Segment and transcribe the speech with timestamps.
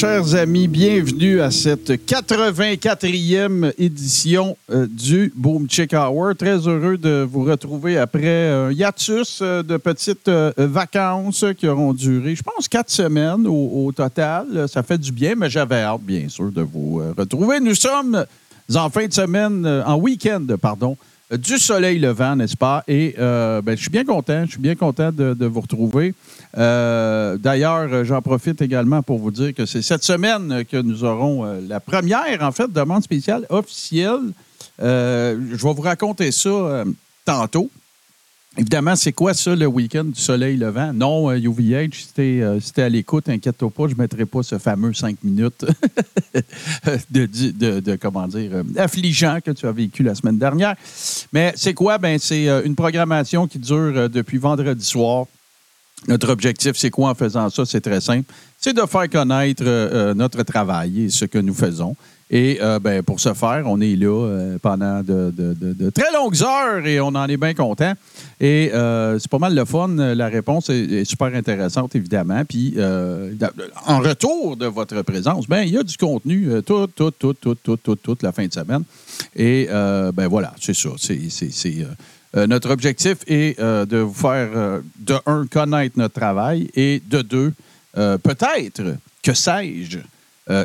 [0.00, 0.66] Chers amis.
[0.66, 6.34] Bienvenue à cette 84e édition euh, du Boom Chick Hour.
[6.34, 11.92] Très heureux de vous retrouver après un hiatus euh, de petites euh, vacances qui auront
[11.92, 14.66] duré, je pense, quatre semaines au, total.
[14.70, 17.60] Ça fait du bien, mais j'avais hâte, bien sûr, de vous retrouver.
[17.60, 18.24] Nous sommes
[18.74, 20.96] en fin de semaine, en week-end, pardon,
[21.30, 22.84] du soleil levant, n'est-ce pas?
[22.88, 26.14] Et ben, je suis bien content, je suis bien content de vous retrouver.
[26.58, 31.04] Euh, D'ailleurs, euh, j'en profite également pour vous dire que c'est cette semaine que nous
[31.04, 34.32] aurons euh, la première, en fait, demande spéciale officielle.
[34.78, 36.84] Je vais vous raconter ça
[37.24, 37.70] tantôt.
[38.56, 40.92] Évidemment, c'est quoi ça, le week-end du soleil levant?
[40.92, 44.92] Non, UVH, si t'es si à l'écoute, inquiète-toi pas, je ne mettrai pas ce fameux
[44.92, 45.64] cinq minutes
[47.10, 50.74] de, de, comment dire, affligeant que tu as vécu la semaine dernière.
[51.32, 51.98] Mais c'est quoi?
[51.98, 55.26] Ben, c'est une programmation qui dure depuis vendredi soir.
[56.08, 57.64] Notre objectif, c'est quoi en faisant ça?
[57.66, 58.32] C'est très simple.
[58.58, 61.96] C'est de faire connaître euh, euh, notre travail et ce que nous faisons.
[62.30, 67.00] Et euh, ben, pour ce faire, on est là pendant de, très longues heures et
[67.00, 67.94] on en est bien content.
[68.40, 69.88] Et c'est pas mal le fun.
[70.14, 72.44] La réponse est, super intéressante, évidemment.
[72.48, 72.76] Puis,
[73.86, 77.62] en retour de votre présence, ben, il y a du contenu toute, toute, toute, toute,
[77.64, 78.84] toute, toute, toute la fin de semaine.
[79.34, 80.90] Et ben voilà, c'est ça.
[80.98, 81.18] C'est,
[82.36, 87.02] euh, notre objectif est euh, de vous faire, euh, de un, connaître notre travail et
[87.04, 87.52] de deux,
[87.94, 89.98] peut-être, que sais-je,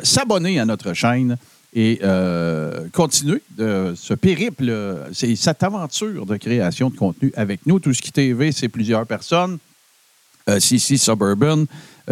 [0.04, 1.36] s'abonner à notre chaîne
[1.74, 2.00] et
[2.92, 4.72] continuer de ce périple,
[5.12, 7.80] cette aventure de création de contenu avec nous.
[7.80, 9.58] Tout ce qui TV, c'est plusieurs personnes.
[10.46, 11.64] CC Suburban,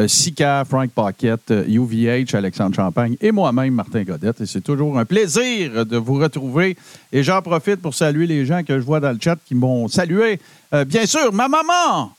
[0.06, 4.40] Sika, Frank Pocket, euh, UVH, Alexandre Champagne et moi-même, Martin Godette.
[4.40, 6.76] Et c'est toujours un plaisir de vous retrouver.
[7.12, 9.86] Et j'en profite pour saluer les gens que je vois dans le chat qui m'ont
[9.88, 10.40] salué.
[10.72, 12.12] Euh, bien sûr, ma maman!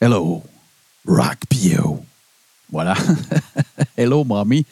[0.00, 0.42] Hello,
[1.06, 2.02] Rock Pio.
[2.70, 2.94] Voilà.
[3.96, 4.64] Hello, mommy.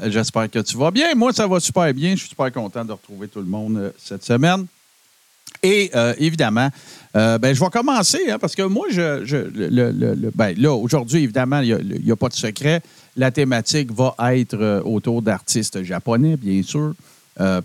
[0.00, 1.14] Euh, J'espère que tu vas bien.
[1.14, 2.10] Moi, ça va super bien.
[2.10, 4.66] Je suis super content de retrouver tout le monde euh, cette semaine.
[5.62, 6.68] Et euh, évidemment,
[7.16, 9.24] euh, ben, je vais commencer hein, parce que moi, je,
[9.54, 12.82] le- ben, là, aujourd'hui, évidemment, il n'y a, pas de secret.
[13.16, 16.94] La thématique va être euh, autour d'artistes japonais, bien sûr,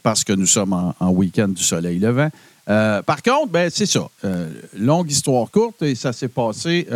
[0.03, 2.29] parce que nous sommes en, en week-end du soleil levant.
[2.65, 4.09] Par contre, ben, c'est ça.
[4.77, 6.87] Longue histoire courte et ça s'est passé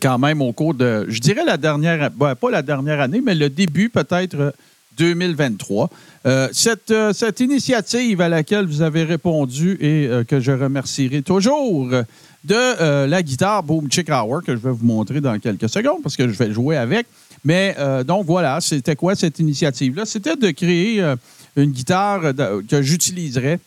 [0.00, 3.34] quand même au cours de, je dirais la dernière, ben, pas la dernière année, mais
[3.34, 4.54] le début peut-être
[4.96, 5.90] 2023.
[6.26, 11.22] Euh, cette, euh, cette initiative à laquelle vous avez répondu et euh, que je remercierai
[11.22, 11.88] toujours
[12.44, 16.16] de la guitare Boom Chick Hour que je vais vous montrer dans quelques secondes parce
[16.16, 17.06] que je vais jouer avec.
[17.44, 17.76] Mais
[18.06, 20.06] donc voilà, c'était quoi cette initiative-là?
[20.06, 21.02] C'était de créer
[21.56, 22.22] une guitare
[22.68, 23.58] que j'utiliserais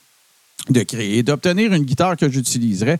[0.70, 3.00] de créer, d'obtenir une guitare que j'utiliserais,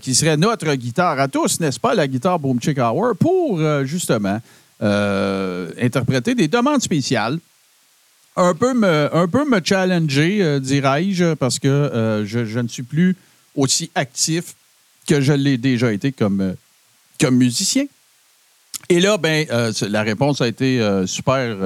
[0.00, 4.40] qui serait notre guitare à tous, n'est-ce pas, la guitare Boom Chick Hour, pour justement
[4.80, 7.38] interpréter des demandes spéciales.
[8.36, 12.84] Un peu me, un peu me challenger, euh, dirais-je, parce que euh, je, ne suis
[12.84, 13.16] plus
[13.56, 14.54] aussi actif
[15.06, 16.52] que je l'ai déjà été comme, euh,
[17.20, 17.84] comme musicien.
[18.88, 19.46] Et là, ben,
[19.82, 21.56] la réponse a été super,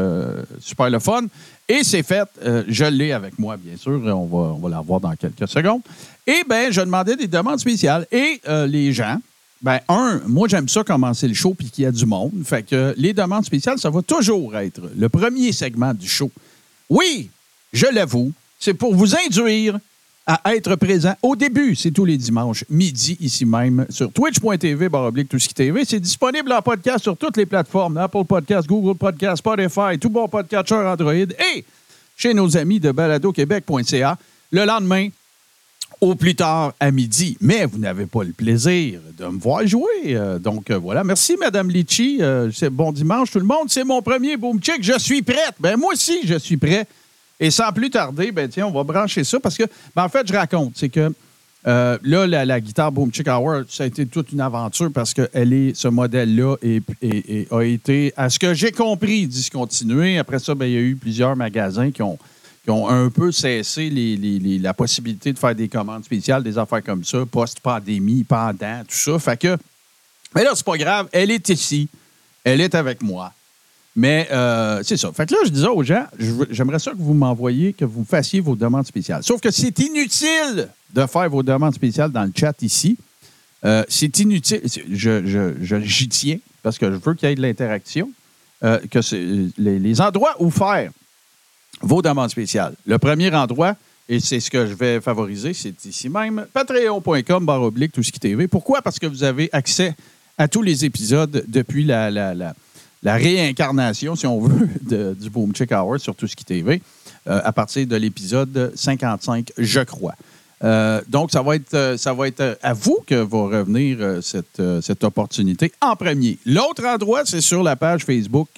[0.61, 1.23] super le fun.
[1.69, 2.29] Et c'est fait.
[2.69, 3.93] Je l'ai avec moi, bien sûr.
[3.93, 5.81] On va, on va la voir dans quelques secondes.
[6.27, 8.07] Et ben, je demandais des demandes spéciales.
[8.13, 9.19] Et les gens,
[9.63, 12.33] ben, un, moi, j'aime ça commencer le show puis qu'il y a du monde.
[12.45, 16.31] Fait que les demandes spéciales, ça va toujours être le premier segment du show.
[16.94, 17.29] Oui,
[17.73, 19.81] je l'avoue, c'est pour vous induire
[20.26, 21.75] à être présent au début.
[21.75, 25.85] C'est tous les dimanches, midi, ici même, sur twitch.tv, baroblique, tout ce TV.
[25.85, 30.29] C'est disponible en podcast sur toutes les plateformes, Apple Podcast, Google Podcast, Spotify, tout bon
[30.29, 31.64] podcatcher Android et
[32.17, 34.17] chez nos amis de baladoquebec.ca
[34.52, 35.08] le lendemain
[36.05, 37.39] au plus tard à midi.
[37.41, 39.89] Mais vous n'avez pas le plaisir de me voir jouer.
[40.09, 41.03] Euh, donc euh, voilà.
[41.03, 42.19] Merci, Madame Litchi.
[42.21, 43.69] Euh, bon dimanche, tout le monde.
[43.69, 44.83] C'est mon premier boom check.
[44.83, 45.55] Je suis prête.
[45.59, 46.87] Ben moi aussi, je suis prêt.
[47.41, 49.65] Et sans plus tarder, ben tiens, on va brancher ça parce que,
[49.97, 51.11] ben, en fait, je raconte, c'est que
[51.65, 55.53] là, la, guitare Boom Chick Hour, ça a été toute une aventure parce que elle
[55.53, 56.56] est, ce modèle-là
[57.51, 60.19] a été, à ce que j'ai compris, discontinué.
[60.19, 62.19] Après ça, ben, il y a eu plusieurs magasins qui ont,
[62.71, 63.91] ont un peu cessé
[64.61, 69.19] la possibilité de faire des commandes spéciales, des affaires comme ça, post-pandémie, pendant, tout ça.
[69.19, 69.57] Fait que,
[70.35, 71.89] mais là, c'est pas grave, elle est ici,
[72.43, 73.33] elle est avec moi.
[73.97, 75.13] Mais euh, c'est ça.
[75.13, 76.07] Fait que là, je disais aux gens,
[76.51, 79.23] j'aimerais ça que vous m'envoyiez, que vous fassiez vos demandes spéciales.
[79.23, 82.97] Sauf que c'est inutile de faire vos demandes spéciales dans le chat ici.
[83.65, 84.63] Euh, c'est inutile.
[84.91, 88.11] Je, j'y tiens parce que je veux qu'il y ait de l'interaction.
[88.63, 89.23] Euh, que c'est
[89.59, 90.91] les, endroits où faire
[91.85, 92.75] vos demandes spéciales.
[92.87, 93.77] Le premier endroit,
[94.09, 98.13] et c'est ce que je vais favoriser, c'est ici même, patreon.com, barre oblique, tout ce
[98.13, 98.49] qui TV.
[98.49, 98.83] Pourquoi?
[98.83, 99.95] Parce que vous avez accès
[100.37, 102.35] à tous les épisodes depuis la, la,
[103.05, 104.69] la réincarnation, si on veut,
[105.15, 106.83] du Boom Chick Hour sur Tout ce qui TV,
[107.27, 110.15] euh, à partir de l'épisode 55, je crois.
[110.63, 114.63] Euh, donc, ça va, être, euh, ça va être à vous que va revenir cette,
[114.81, 116.39] cette opportunité en premier.
[116.47, 118.49] L'autre endroit, c'est sur la page Facebook,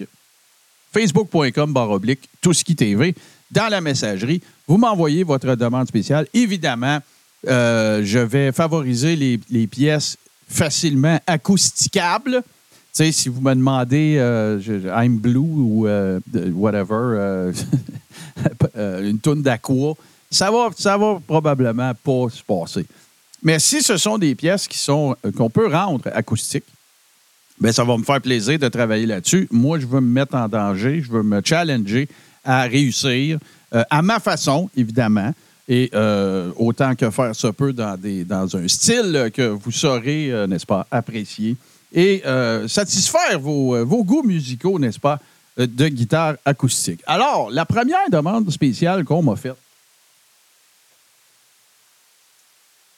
[0.96, 3.14] facebook.com oblique, tout ce qui TV.
[3.50, 6.26] Dans la messagerie, vous m'envoyez votre demande spéciale.
[6.32, 7.00] Évidemment,
[7.44, 10.16] je vais favoriser les, pièces
[10.48, 12.42] facilement acousticables
[12.96, 14.58] sais, si vous me demandez euh,
[14.96, 16.18] I'm Blue ou euh,
[16.54, 17.52] whatever, euh,
[19.02, 19.92] une tonne d'aqua,
[20.30, 22.86] ça va, ça va probablement pas se passer.
[23.42, 26.64] Mais si ce sont des pièces qui sont qu'on peut rendre acoustiques,
[27.58, 29.48] bien, ça va me faire plaisir de travailler là-dessus.
[29.50, 32.08] Moi, je veux me mettre en danger, je veux me challenger
[32.44, 33.38] à réussir
[33.72, 35.32] à ma façon, évidemment.
[35.68, 35.90] Et
[36.56, 40.86] autant que faire se peut dans, des, dans un style que vous saurez, n'est-ce pas,
[40.90, 41.56] apprécier
[41.92, 45.18] et euh, satisfaire euh, vos, goûts musicaux, n'est-ce pas,
[45.58, 47.02] euh, de guitare acoustique.
[47.06, 49.56] Alors, la première demande spéciale qu'on m'a faite,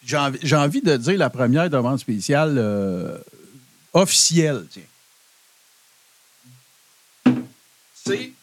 [0.05, 2.55] j'ai envie, de dire la première demande spéciale
[3.93, 4.83] officielle, tiens.
[7.95, 8.33] C'est.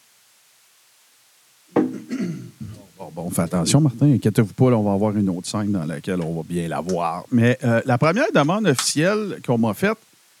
[2.98, 6.22] Bon, bon, fait attention, Martin, inquiétez-vous pas, on va avoir une autre scène dans laquelle
[6.22, 7.24] on va bien la voir.
[7.30, 9.98] Mais la première demande officielle qu'on m'a faite,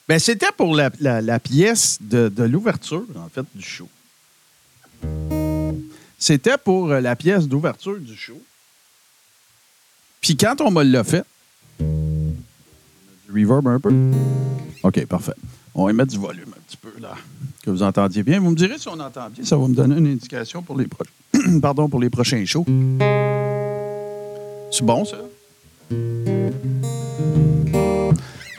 [0.08, 0.90] ben, c'était pour la,
[1.40, 3.88] pièce de, l'ouverture, en fait, du show.
[6.18, 8.40] C'était pour euh, la pièce d'ouverture du show.
[10.20, 11.24] Puis quand on me l'a fait,
[13.44, 13.92] reverb un peu?
[14.82, 15.34] OK, parfait.
[15.74, 17.14] On va mettre du volume un petit peu, là,
[17.62, 18.40] que vous entendiez bien.
[18.40, 19.44] Vous me direz si on entend bien.
[19.44, 20.86] Ça va me donner une indication pour les,
[21.60, 22.64] Pardon, pour les prochains shows.
[24.70, 25.18] C'est bon, ça?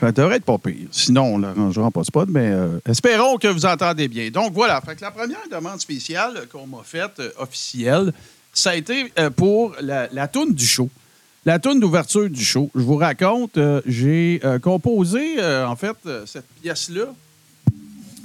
[0.00, 0.86] Ça devrait être pas pire.
[0.92, 4.30] Sinon, on ne l'arrangera pas spot, mais euh, espérons que vous entendez bien.
[4.30, 8.12] Donc voilà, fait la première demande spéciale qu'on m'a faite, euh, officielle,
[8.52, 10.88] ça a été euh, pour la, la du show.
[11.48, 12.70] La toune d'ouverture du show.
[12.74, 17.06] Je vous raconte, j'ai composé, en fait, cette pièce-là.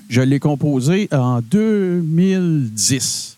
[0.10, 3.38] Je l'ai composée en 2010.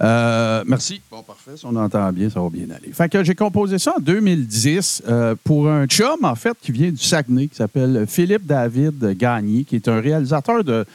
[0.00, 1.02] Euh, merci.
[1.10, 1.50] Bon, parfait.
[1.54, 2.94] Si on entend bien, ça va bien aller.
[2.94, 6.90] Fait que j'ai composé ça en 2010 euh, pour un chum, en fait, qui vient
[6.90, 10.86] du Saguenay, qui s'appelle Philippe David Gagné, qui est un réalisateur de,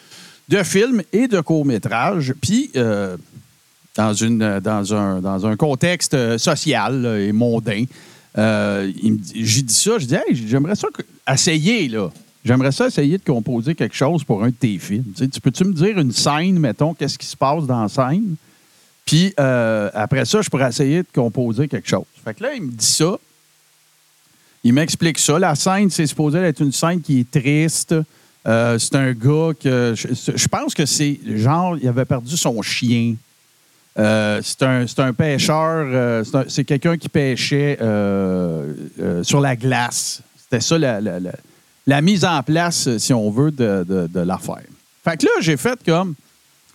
[0.49, 2.33] de films et de courts-métrages.
[2.41, 3.17] Puis, euh,
[3.95, 7.85] dans, une, dans, un, dans un contexte social et mondain,
[8.35, 10.87] j'ai dit ça, je dis, hey, j'aimerais ça
[11.27, 12.09] essayer, là.
[12.43, 15.03] J'aimerais ça essayer de composer quelque chose pour un de tes films.
[15.15, 18.35] tu peux-tu me dire une scène, mettons, qu'est-ce qui se passe dans la scène?
[19.05, 22.05] Puis euh, après ça, je pourrais essayer de composer quelque chose.
[22.23, 23.17] Fait que là, il me dit ça.
[24.63, 25.39] Il m'explique ça.
[25.39, 27.95] La scène, c'est supposé être une scène qui est triste.
[28.47, 29.95] Euh, c'est un gars que.
[29.95, 33.15] Je, pense que c'est genre, il avait perdu son chien.
[33.99, 36.23] Euh, c'est un, pêcheur.
[36.47, 37.77] c'est quelqu'un qui pêchait
[39.23, 40.21] sur la glace.
[40.37, 44.63] C'était ça la, mise en place, si on veut, de, de l'affaire.
[45.03, 46.15] Fait que là, j'ai fait comme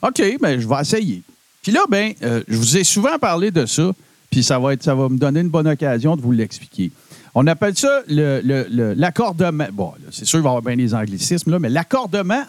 [0.03, 1.23] OK, ben, je vais essayer.
[1.63, 3.91] Puis là, ben, euh, je vous ai souvent parlé de ça,
[4.31, 6.93] puis ça va, être, ça va me donner une bonne occasion de vous l'expliquer.
[7.35, 9.67] On appelle ça l'accordement.
[9.73, 12.43] bon, c'est sûr qu'il va y avoir bien des anglicismes, là, mais l'accordement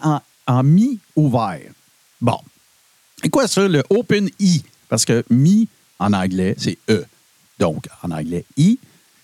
[0.46, 1.62] en, mi ouvert.
[2.20, 2.38] Bon.
[3.24, 4.60] Et quoi ça, le open E?
[4.88, 5.68] Parce que mi
[5.98, 7.04] en anglais, c'est E.
[7.58, 8.78] Donc, en anglais, I.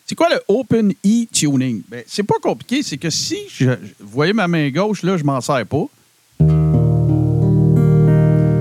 [0.07, 1.83] C'est quoi le Open E Tuning?
[1.89, 3.71] Ben, c'est pas compliqué, c'est que si je,
[4.01, 5.85] vous voyez ma main gauche, là, je m'en sers pas.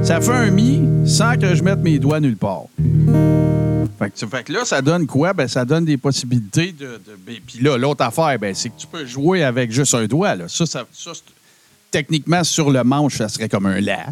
[0.03, 2.65] Ça fait un mi sans que je mette mes doigts nulle part.
[3.99, 5.33] Fait que, fait que là, ça donne quoi?
[5.33, 6.85] Ben, ça donne des possibilités de.
[6.85, 10.05] de- ben, Puis là, l'autre affaire, ben, c'est que tu peux jouer avec juste un
[10.05, 10.35] doigt.
[10.35, 10.47] Là.
[10.47, 10.83] Ça, ça,
[11.91, 14.05] techniquement, sur le manche, ça serait comme un la.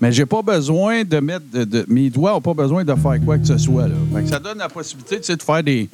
[0.00, 1.44] Mais j'ai pas besoin de mettre.
[1.52, 3.88] De, mes doigts n'ont pas besoin de faire quoi que ce soit.
[3.88, 3.94] Là.
[4.14, 5.88] Fait que ça donne la possibilité de faire des.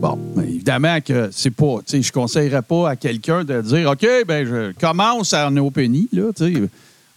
[0.00, 1.78] Bon, évidemment que c'est pas.
[1.90, 6.30] Je conseillerais pas à quelqu'un de dire OK, ben je commence en OpenI, là.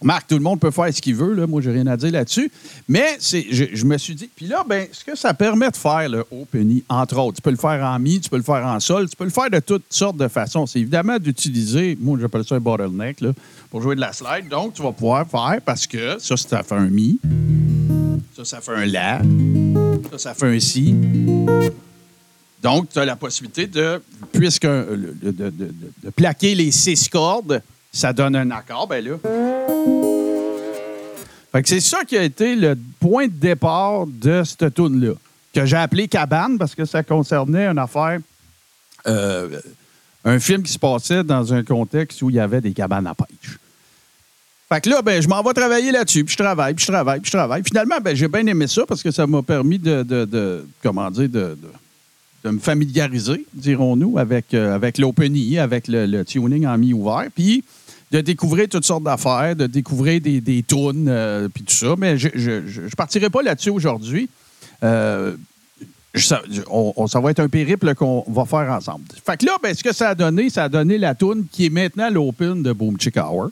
[0.02, 1.46] Marc, tout le monde peut faire ce qu'il veut, là.
[1.46, 2.50] Moi, j'ai rien à dire là-dessus.
[2.88, 4.28] Mais je, me suis dit.
[4.34, 7.50] Puis là, ben, ce que ça permet de faire, le OpenI, entre autres, tu peux
[7.50, 9.58] le faire en mi, tu peux le faire en sol, tu peux le faire de
[9.58, 10.66] toutes sortes de façons.
[10.66, 13.18] C'est évidemment d'utiliser, moi, j'appelle ça un bottleneck,
[13.70, 14.48] pour jouer de la slide.
[14.50, 17.18] Donc, tu vas pouvoir faire parce que ça, ça fait un mi.
[18.36, 19.22] Ça, ça fait un la.
[20.12, 20.94] Ça, ça fait un si.
[22.62, 27.62] Donc, tu as la possibilité de, puisque euh, de plaquer les six cordes,
[27.96, 29.16] ça donne un accord, ben là.
[31.52, 35.12] Fait que c'est ça qui a été le point de départ de cette tune là
[35.54, 38.18] que j'ai appelé Cabane parce que ça concernait une affaire,
[39.06, 39.58] euh,
[40.26, 43.14] un film qui se passait dans un contexte où il y avait des cabanes à
[43.14, 43.58] pêche.
[44.68, 47.20] Fait que là, ben, je m'en vais travailler là-dessus, puis je travaille, puis je travaille,
[47.20, 47.62] puis je travaille.
[47.64, 51.28] Finalement, ben, j'ai bien aimé ça parce que ça m'a permis de, de- comment dire,
[51.30, 51.56] de,
[52.44, 54.98] de- me familiariser, dirons-nous, avec, euh, avec
[55.58, 57.64] avec le, le tuning en mi-ouvert, puis
[58.12, 61.94] de découvrir toutes sortes d'affaires, de découvrir des, des tunes, euh, puis tout ça.
[61.98, 64.28] Mais je ne partirai pas là-dessus aujourd'hui.
[64.84, 65.36] Euh,
[66.14, 69.04] ça, on, on- ça va être un périple qu'on va faire ensemble.
[69.24, 71.66] Fait que là, ben, ce que ça a donné, ça a donné la tune qui
[71.66, 73.50] est maintenant l'Open de Boom Chick Hour.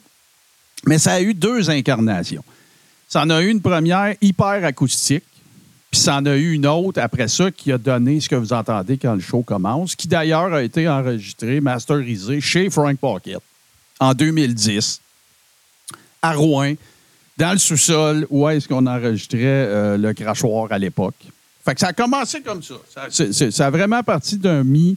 [0.87, 2.45] Mais ça a eu deux incarnations.
[3.09, 5.25] Ça en a eu une première hyper acoustique,
[5.91, 8.53] puis ça en a eu une autre après ça qui a donné ce que vous
[8.53, 13.39] entendez quand le show commence, qui d'ailleurs a été enregistré, masterisé chez Frank Pocket
[14.01, 15.01] en 2010,
[16.23, 16.75] à Rouen,
[17.37, 21.17] dans le sous-sol où est-ce qu'on enregistrait euh, le crachoir à l'époque.
[21.65, 22.75] Fait que ça a commencé comme ça.
[23.51, 24.97] Ça, a vraiment parti d'un mi,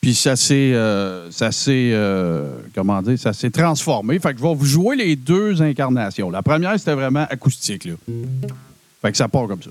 [0.00, 4.18] puis ça s'est, euh, ça s'est, euh, comment dire, ça s'est transformé.
[4.18, 6.30] Fait que je vais vous jouer les deux incarnations.
[6.30, 7.94] La première, c'était vraiment acoustique, là.
[9.00, 9.70] Fait que ça part comme ça.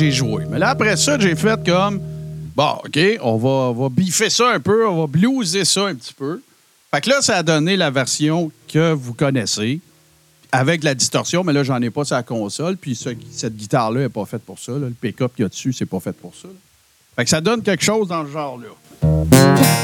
[0.00, 0.44] J'ai jouée.
[0.50, 2.00] Mais là, après ça, j'ai fait comme,
[2.56, 5.94] bon, OK, on va, on va biffer ça un peu, on va blueser ça un
[5.94, 6.40] petit peu.
[6.92, 9.80] Fait que là, ça a donné la version que vous connaissez,
[10.52, 14.00] avec la distorsion, mais là, j'en ai pas sur la console, puis ce- cette guitare-là
[14.00, 14.72] n'est pas faite pour ça.
[14.72, 16.48] Le pick-up qu'il y a dessus, c'est pas fait pour ça.
[17.14, 19.80] Fait que ça donne quelque chose dans le genre-là.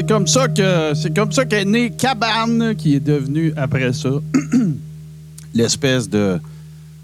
[0.00, 4.08] C'est comme ça que c'est comme ça qu'est né Cabane, qui est devenu après ça
[5.54, 6.38] l'espèce de,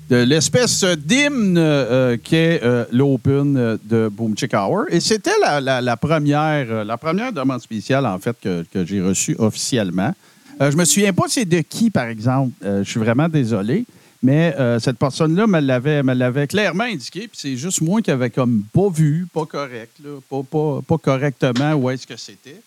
[0.08, 4.84] de l'espèce d'hymne euh, qu'est euh, l'Open euh, de Boom Chick Hour.
[4.88, 9.36] Et c'était la, la- première la première demande spéciale en fait que, que j'ai reçue
[9.38, 10.14] officiellement.
[10.58, 12.52] Je me souviens pas c'est de qui par exemple.
[12.62, 13.84] Je suis vraiment désolé.
[14.22, 18.30] Mais cette personne-là me l'avait, me l'avait clairement indiqué, puis c'est juste moi qui avais
[18.30, 22.62] comme pas vu, pas correct, là, pas, pas, pas correctement où est-ce que c'était.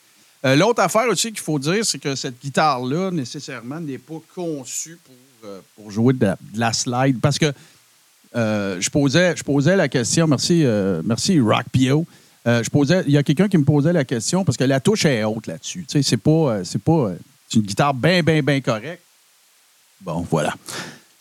[0.46, 4.98] Euh, L'autre affaire aussi qu'il faut dire, c'est que cette guitare-là, nécessairement, n'est pas conçue
[5.04, 5.16] pour,
[5.50, 7.20] euh, jouer de la, de la slide.
[7.20, 7.52] Parce que
[8.36, 10.66] euh, je, posais, la question, merci,
[11.04, 12.06] merci Rock Pio.
[12.46, 15.06] Je posais, il y a quelqu'un qui me posait la question parce que la touche
[15.06, 15.86] est haute là-dessus.
[15.88, 17.12] C'est pas, c'est pas,
[17.48, 19.04] c'est une guitare bien, bien, bien correcte.
[20.02, 20.56] Bon, voilà.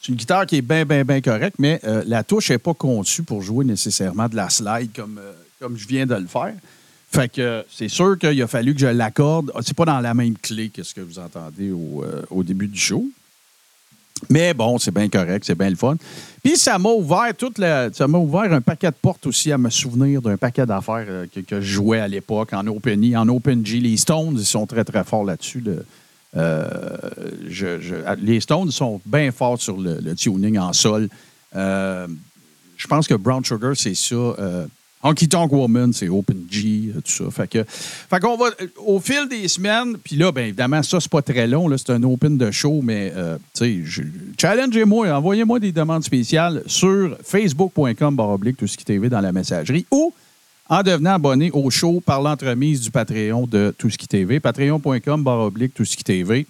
[0.01, 3.25] C'est une guitare qui est bien, bien, bien correcte, mais la touche n'est pas conçue
[3.25, 6.55] pour jouer nécessairement de la slide comme je viens de le faire.
[7.11, 9.51] Fait que c'est sûr qu'il a fallu que je l'accorde.
[9.55, 12.43] Ah, C'est pas dans la même clé que ce que vous entendez au, euh, au
[12.43, 13.05] début du show.
[14.29, 15.97] Mais bon, c'est bien correct, c'est bien le fun.
[16.43, 19.59] Puis ça m'a ouvert toute la, ça m'a ouvert un paquet de portes aussi à
[19.59, 23.17] me souvenir d'un paquet d'affaires euh, que, que je jouais à l'époque en Open E,
[23.17, 23.79] en Open G.
[23.79, 25.63] Les Stones, ils sont très très forts là-dessus.
[26.37, 26.69] euh,
[27.49, 31.09] je- je- les Stones sont bien forts sur le, tuning en sol.
[31.55, 34.35] Je pense que Brown Sugar, c'est ça.
[35.03, 37.31] Honky Tonk Woman, c'est Open G, euh, tout ça.
[37.31, 40.99] Fait que, fait qu'on va, euh, au fil des semaines, puis là, bien évidemment, ça,
[40.99, 44.03] c'est pas très long, là, c'est un open de show, mais, euh, tu sais,
[44.37, 49.31] challengez-moi, envoyez-moi des demandes spéciales sur facebook.com, barre oblique, tout ce qui TV dans la
[49.31, 50.13] messagerie, ou
[50.69, 55.23] en devenant abonné au show par l'entremise du Patreon de Tout ce qui TV, patreon.com,
[55.23, 56.47] barre oblique, tout ce qui TV.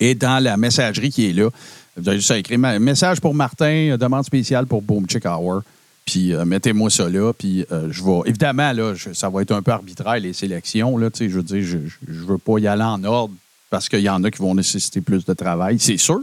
[0.00, 1.48] Et dans la messagerie qui est là,
[1.96, 5.62] vous avez juste à écrire message pour Martin, demande spéciale pour Boom Chick Hour.
[6.04, 7.32] Puis euh, mettez-moi ça là.
[7.32, 8.20] Puis euh, je vais.
[8.26, 10.96] Évidemment, là, ça va être un peu arbitraire, les sélections.
[10.98, 13.34] Là, je veux dire, je ne veux pas y aller en ordre
[13.70, 16.20] parce qu'il y en a qui vont nécessiter plus de travail, c'est sûr.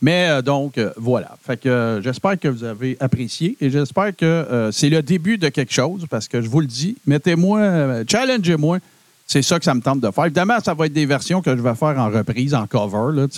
[0.00, 1.36] Mais euh, donc, voilà.
[1.46, 5.72] Fait que j'espère que vous avez apprécié et j'espère que c'est le début de quelque
[5.72, 8.78] chose parce que je vous le dis, mettez-moi, challengez-moi.
[9.24, 10.24] C'est ça que ça me tente de faire.
[10.26, 13.16] Évidemment, ça va être des versions que je vais faire en reprise, en cover.
[13.16, 13.28] Là,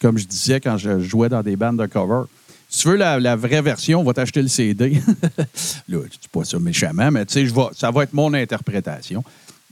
[0.00, 2.28] comme je disais quand je jouais dans des bandes de cover.
[2.74, 5.00] Si tu veux la, vraie version, on va t'acheter le CD.
[5.88, 9.22] là, je dis pas ça méchamment, mais tu sais, ça va être mon interprétation.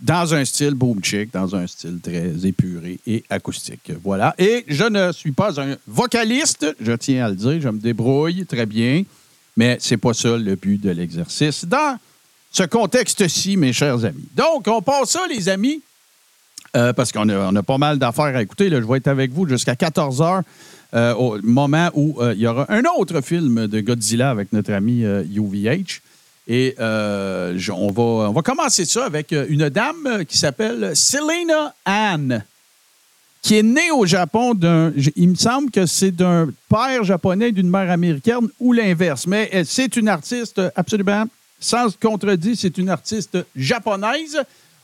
[0.01, 3.91] Dans un style boom chick, dans un style très épuré et acoustique.
[4.05, 4.37] Voilà.
[4.39, 7.61] Et je ne suis pas un vocaliste, je tiens à le dire.
[7.61, 9.03] Je me débrouille très bien,
[9.57, 11.65] mais c'est pas ça le but de l'exercice.
[11.65, 11.99] Dans
[12.53, 14.29] ce contexte-ci, mes chers amis.
[14.37, 15.83] Donc, on passe ça, les amis,
[16.77, 18.71] euh, parce qu'on a, pas mal d'affaires à écouter.
[18.71, 20.23] Je vais être avec vous jusqu'à 14
[20.93, 24.73] h au moment où euh, il y aura un autre film de Godzilla avec notre
[24.73, 26.01] ami euh, UVH.
[26.49, 31.75] Et euh, on, va, on va commencer ça avec euh, une dame qui s'appelle Selena
[31.85, 32.45] Ann,
[33.43, 34.93] qui est née au Japon d'un.
[35.17, 39.27] Il me semble que c'est d'un père japonais d'une mère américaine ou l'inverse.
[39.27, 41.27] Mais c'est une artiste absolument,
[41.61, 44.39] sans contredit, c'est une artiste japonaise.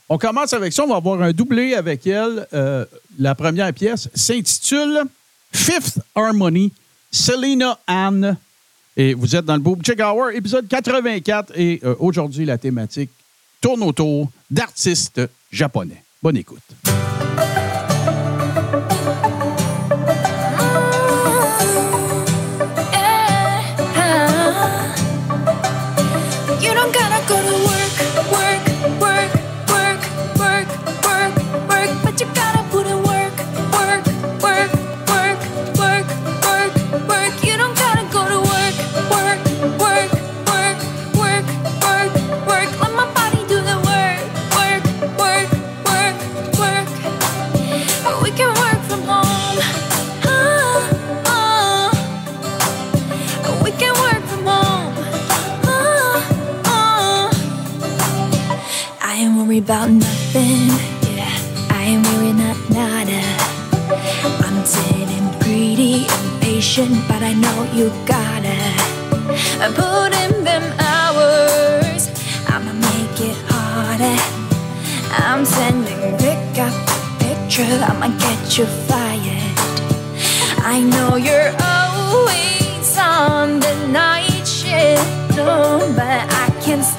[0.07, 0.83] On commence avec ça.
[0.83, 2.47] On va avoir un doublé avec elle.
[2.53, 2.83] Euh,
[3.19, 5.03] la première pièce s'intitule
[5.51, 6.71] Fifth Harmony,
[7.11, 8.37] Selena Ann.
[8.97, 11.53] Et vous êtes dans le Boom Check Hour, épisode 84.
[11.55, 13.11] Et euh, aujourd'hui, la thématique
[13.61, 16.03] tourne autour d'artistes japonais.
[16.21, 16.61] Bonne écoute.
[59.59, 60.67] about nothing.
[61.15, 61.35] Yeah,
[61.69, 63.21] I'm worried not nada.
[64.45, 68.57] I'm sitting and greedy, impatient, but I know you gotta.
[69.75, 72.01] Put in them hours.
[72.47, 74.19] I'ma make it harder.
[75.27, 76.75] I'm sending pick up
[77.19, 77.75] picture.
[77.89, 79.57] I'ma get you fired.
[80.73, 85.35] I know you're always on the night shift,
[85.97, 86.98] but I can't.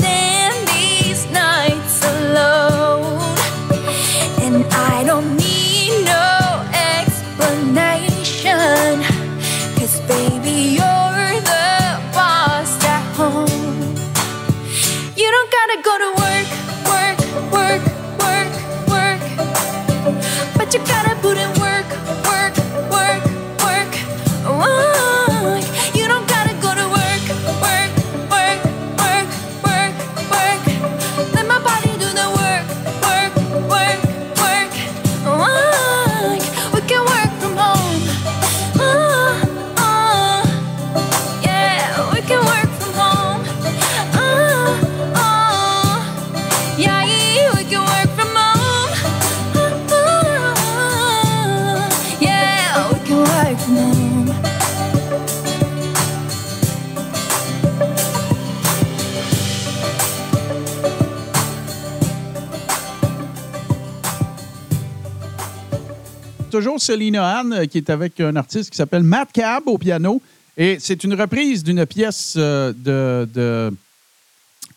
[66.81, 70.21] Toujours Selena Ann euh, qui est avec un artiste qui s'appelle Matt Cab au piano.
[70.57, 73.73] Et c'est une reprise d'une pièce euh, de, de,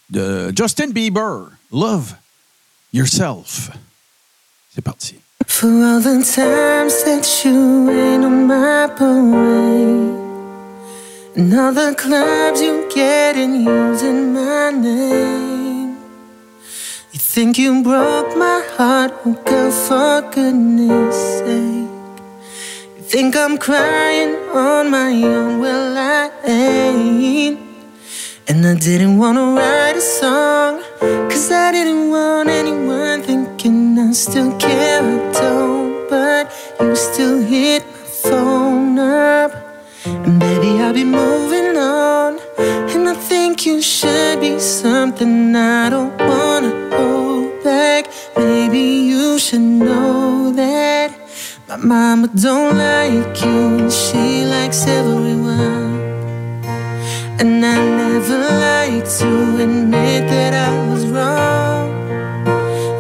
[0.10, 2.13] de Justin Bieber, Love
[2.94, 3.72] Yourself.
[4.74, 5.16] C'est parti.
[5.48, 10.20] For all the times that you rain on my parade
[11.36, 15.98] And all the clubs you get in using my name
[17.12, 21.83] You think you broke my heart, oh girl, for goodness sake
[23.13, 27.60] think I'm crying on my own, well I ain't.
[28.47, 30.82] And I didn't wanna write a song
[31.30, 36.10] Cause I didn't want anyone thinking I still care, I don't.
[36.10, 36.43] But
[36.82, 39.52] you still hit my phone up
[40.06, 42.39] And baby, I'll be moving on.
[42.93, 46.22] And I think you should be something I don't
[51.84, 55.84] mama don't like you She likes everyone
[57.39, 61.89] and I never like to admit that I was wrong.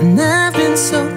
[0.01, 1.12] And I've been so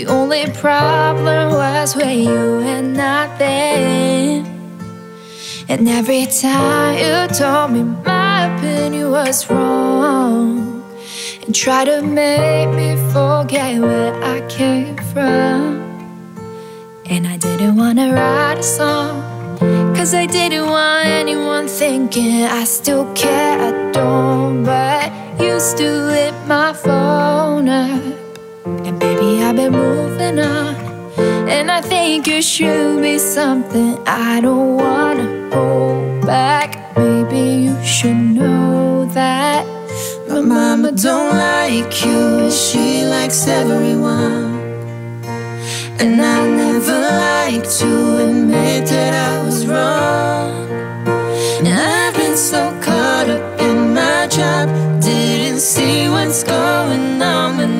[0.00, 4.46] the only problem was where you and not them.
[5.68, 10.82] And every time you told me my opinion was wrong,
[11.42, 15.82] and tried to make me forget where I came from.
[17.04, 19.20] And I didn't wanna write a song.
[19.94, 24.64] Cause I didn't want anyone thinking I still care, I don't.
[24.64, 28.19] But you still hit my phone up.
[29.50, 30.76] I've been moving on.
[31.48, 36.96] And I think you should be something I don't wanna hold back.
[36.96, 39.66] Maybe you should know that.
[40.28, 44.60] My mama don't like you, she likes everyone.
[45.98, 47.90] And I never like to
[48.28, 50.70] admit that I was wrong.
[51.58, 54.68] And I've been so caught up in my job,
[55.02, 57.79] didn't see what's going on,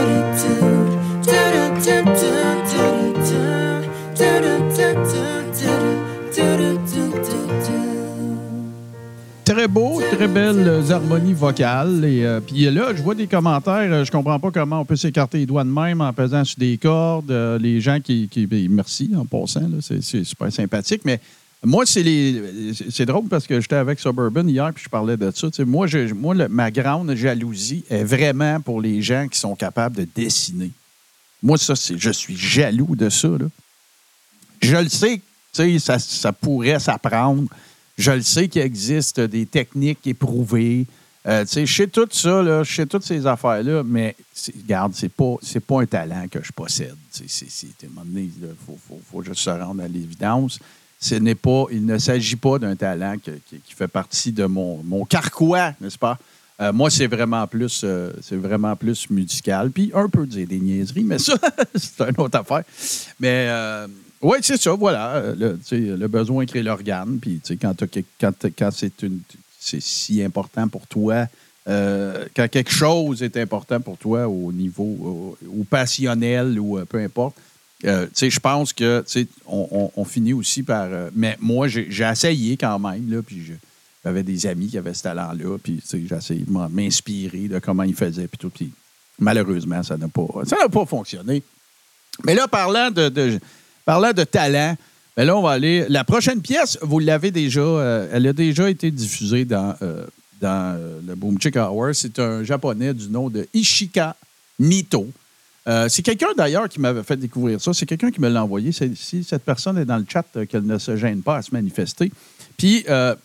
[9.51, 12.05] Très beau, très belles harmonies vocales.
[12.05, 13.91] Et euh, puis là, je vois des commentaires.
[13.91, 16.57] euh, Je comprends pas comment on peut s'écarter les doigts de même en pesant sur
[16.57, 17.29] des cordes.
[17.31, 21.01] Euh, les gens qui, qui- ben, merci en passant, c'est super sympathique.
[21.03, 21.19] Mais
[21.63, 22.41] Moi, c'est les.
[22.89, 25.47] C'est drôle parce que j'étais avec Suburban hier puis je parlais de ça.
[25.65, 29.97] Moi, je- moi le- ma grande jalousie est vraiment pour les gens qui sont capables
[29.97, 30.71] de dessiner.
[31.43, 31.97] Moi, ça, c'est.
[31.99, 33.27] Je suis jaloux de ça.
[34.61, 35.21] Je le sais,
[35.79, 37.43] ça, ça pourrait s'apprendre.
[38.01, 40.87] Je le sais qu'il existe des techniques éprouvées.
[41.27, 44.15] Euh, je sais tout ça, je sais toutes ces affaires-là, mais
[44.57, 45.35] regarde, c'est pas,
[45.67, 46.95] pas un talent que je possède.
[47.11, 47.45] C'est,
[47.85, 48.31] un moment il
[48.65, 50.57] faut, faut, juste se rendre à l'évidence.
[50.99, 55.05] Ce n'est pas, il ne s'agit pas d'un talent qui, fait partie de mon, mon
[55.05, 56.17] carquois, n'est-ce pas?
[56.59, 59.69] Euh, moi, c'est vraiment plus, euh, vraiment plus musical.
[59.69, 61.35] Puis un peu dire des niaiseries, mais ça,
[61.75, 62.63] c'est une autre affaire.
[63.19, 63.87] Mais euh,
[64.21, 65.15] oui, c'est ça, voilà.
[65.15, 67.19] euh, Le, le besoin crée l'organe.
[67.19, 67.75] Puis quand,
[68.19, 71.27] quand, quand c'est, si important pour toi,
[71.67, 76.97] euh, quand quelque chose est important pour toi au niveau au, passionnel ou euh, peu
[76.99, 77.35] importe,
[77.85, 79.03] euh, je pense que
[79.47, 80.87] on, on- finit aussi par.
[81.15, 83.41] mais moi, j'ai, essayé quand même, là, puis
[84.03, 87.95] j'avais des amis qui avaient ce talent-là, puis j'ai essayé de m'inspirer de comment ils
[87.95, 88.49] faisaient, puis tout.
[88.49, 88.71] Puis
[89.19, 90.25] malheureusement, ça n'a pas,
[90.71, 91.41] pas fonctionné.
[92.23, 93.39] Mais là, parlant de-
[93.91, 94.77] parlant de talent,
[95.17, 95.85] ben là, on va aller.
[95.89, 100.05] La prochaine pièce, vous l'avez déjà, euh, elle a déjà été diffusée dans, euh,
[100.39, 101.89] dans euh, le Boom Chick Hour.
[101.91, 104.15] C'est un japonais du nom de Ishika.
[105.67, 107.73] Euh, c'est quelqu'un d'ailleurs qui m'avait fait découvrir ça.
[107.73, 108.71] C'est quelqu'un qui me l'a envoyé.
[108.71, 112.13] Si cette personne est dans le chat, qu'elle ne se gêne pas à se manifester.
[112.55, 113.17] Puis là,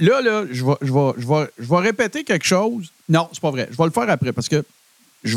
[0.00, 2.90] là, je vais, je, vais, je, vais, je vais répéter quelque chose.
[3.08, 3.68] Non, c'est pas vrai.
[3.70, 4.64] Je vais le faire après parce que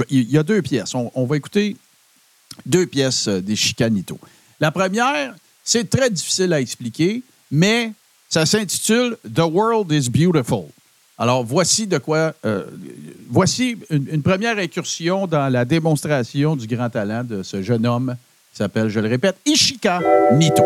[0.10, 0.96] il y a deux pièces.
[0.96, 1.78] On, va écouter
[2.66, 3.56] deux pièces euh, des.
[4.60, 7.92] La première, c'est très difficile à expliquer, mais
[8.30, 10.66] ça s'intitule The World is Beautiful.
[11.18, 12.34] Alors, voici de quoi.
[12.46, 12.64] euh,
[13.30, 18.16] voici une, première incursion dans la démonstration du grand talent de ce jeune homme
[18.52, 20.00] qui s'appelle, je le répète, Ishika
[20.34, 20.64] Nito.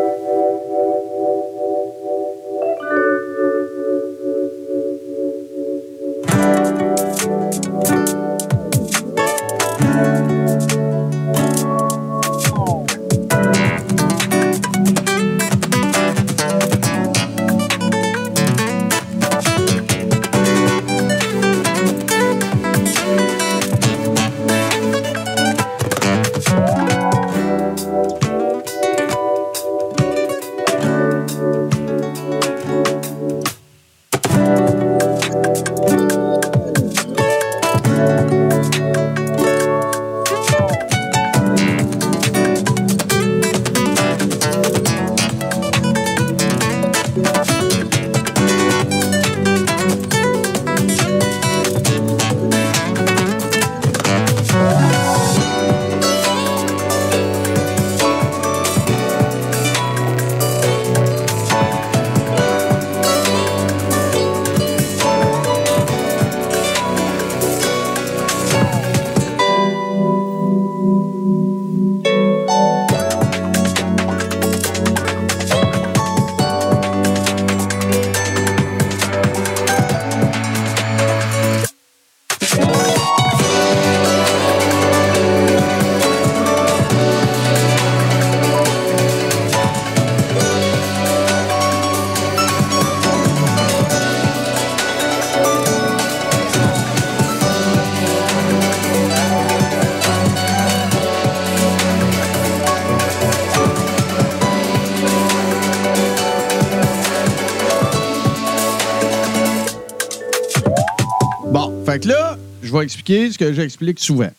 [112.88, 114.32] Expliquer ce que j'explique souvent.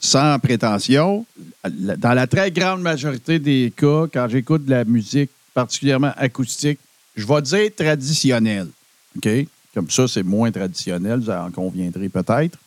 [0.00, 1.24] Sans prétention,
[1.64, 6.80] dans la très grande majorité des cas, quand j'écoute de la musique particulièrement acoustique,
[7.14, 8.68] je vais dire traditionnelle.
[9.16, 9.28] OK?
[9.74, 12.58] Comme ça, c'est moins traditionnel, vous en conviendrez peut-être.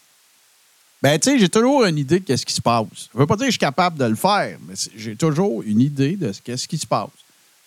[1.02, 3.10] Ben, tu sais, j'ai toujours une idée de qu'est-ce qui se passe.
[3.14, 5.82] Je veux pas dire que je suis capable de le faire, mais j'ai toujours une
[5.82, 7.10] idée de ce- qu'est-ce qui se passe.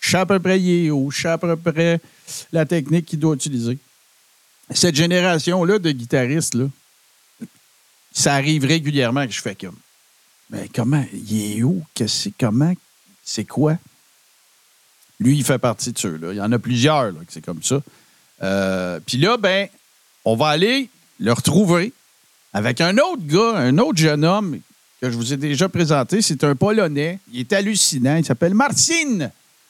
[0.01, 0.57] Je sais à peu près
[0.89, 2.01] où, je sais à peu près
[2.51, 3.77] la technique qu'il doit utiliser.
[4.71, 6.57] Cette génération-là de guitaristes,
[8.11, 9.77] ça arrive régulièrement que je fais comme.
[10.49, 11.05] Mais comment?
[11.13, 11.83] Il est où?
[11.93, 12.73] Qu'est-ce comment?
[13.23, 13.77] C'est quoi?
[15.19, 16.31] Lui, il fait partie de ceux-là.
[16.31, 17.81] Il y en a plusieurs, là, que c'est comme ça.
[18.41, 19.67] Euh, Puis là, ben,
[20.25, 21.93] on va aller le retrouver
[22.53, 24.59] avec un autre gars, un autre jeune homme
[25.01, 26.21] que je vous ai déjà présenté.
[26.21, 27.19] C'est un Polonais.
[27.31, 28.15] Il est hallucinant.
[28.15, 29.29] Il s'appelle Marcin.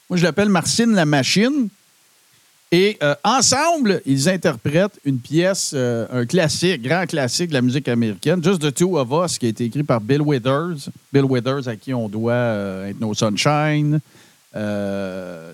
[0.09, 1.69] Moi, je l'appelle Marcin la machine.
[2.71, 7.87] Et euh, ensemble, ils interprètent une pièce, euh, un classique, grand classique de la musique
[7.87, 10.89] américaine, Just the Two of Us, qui a été écrit par Bill Withers.
[11.11, 13.99] Bill Withers, à qui on doit euh, No Sunshine,
[14.55, 15.51] Euh,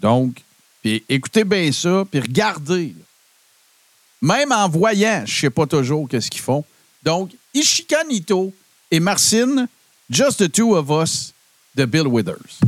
[0.00, 0.42] donc,
[0.84, 2.94] écoutez bien ça, puis regardez.
[4.20, 6.64] Même en voyant, je sais pas toujours qu'est-ce qu'ils font.
[7.02, 8.52] Donc, Ishika Nito
[8.90, 9.68] et Marcine,
[10.10, 11.32] Just the Two of Us
[11.74, 12.60] de Bill Withers.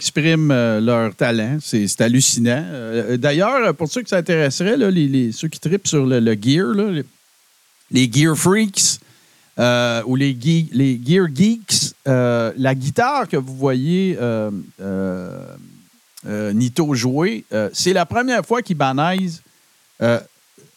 [0.00, 1.58] Expriment euh, leur talent.
[1.60, 2.64] C'est hallucinant.
[2.64, 6.72] Euh, D'ailleurs, pour ceux intéresserait, là, les, ceux qui tripent sur le, gear,
[7.90, 8.98] les, Gear Freaks
[9.58, 14.16] euh, ou les, Gear Geeks, la guitare que vous voyez
[16.24, 19.28] Nito jouer, c'est la première fois qu'Ibanez
[20.00, 20.18] euh,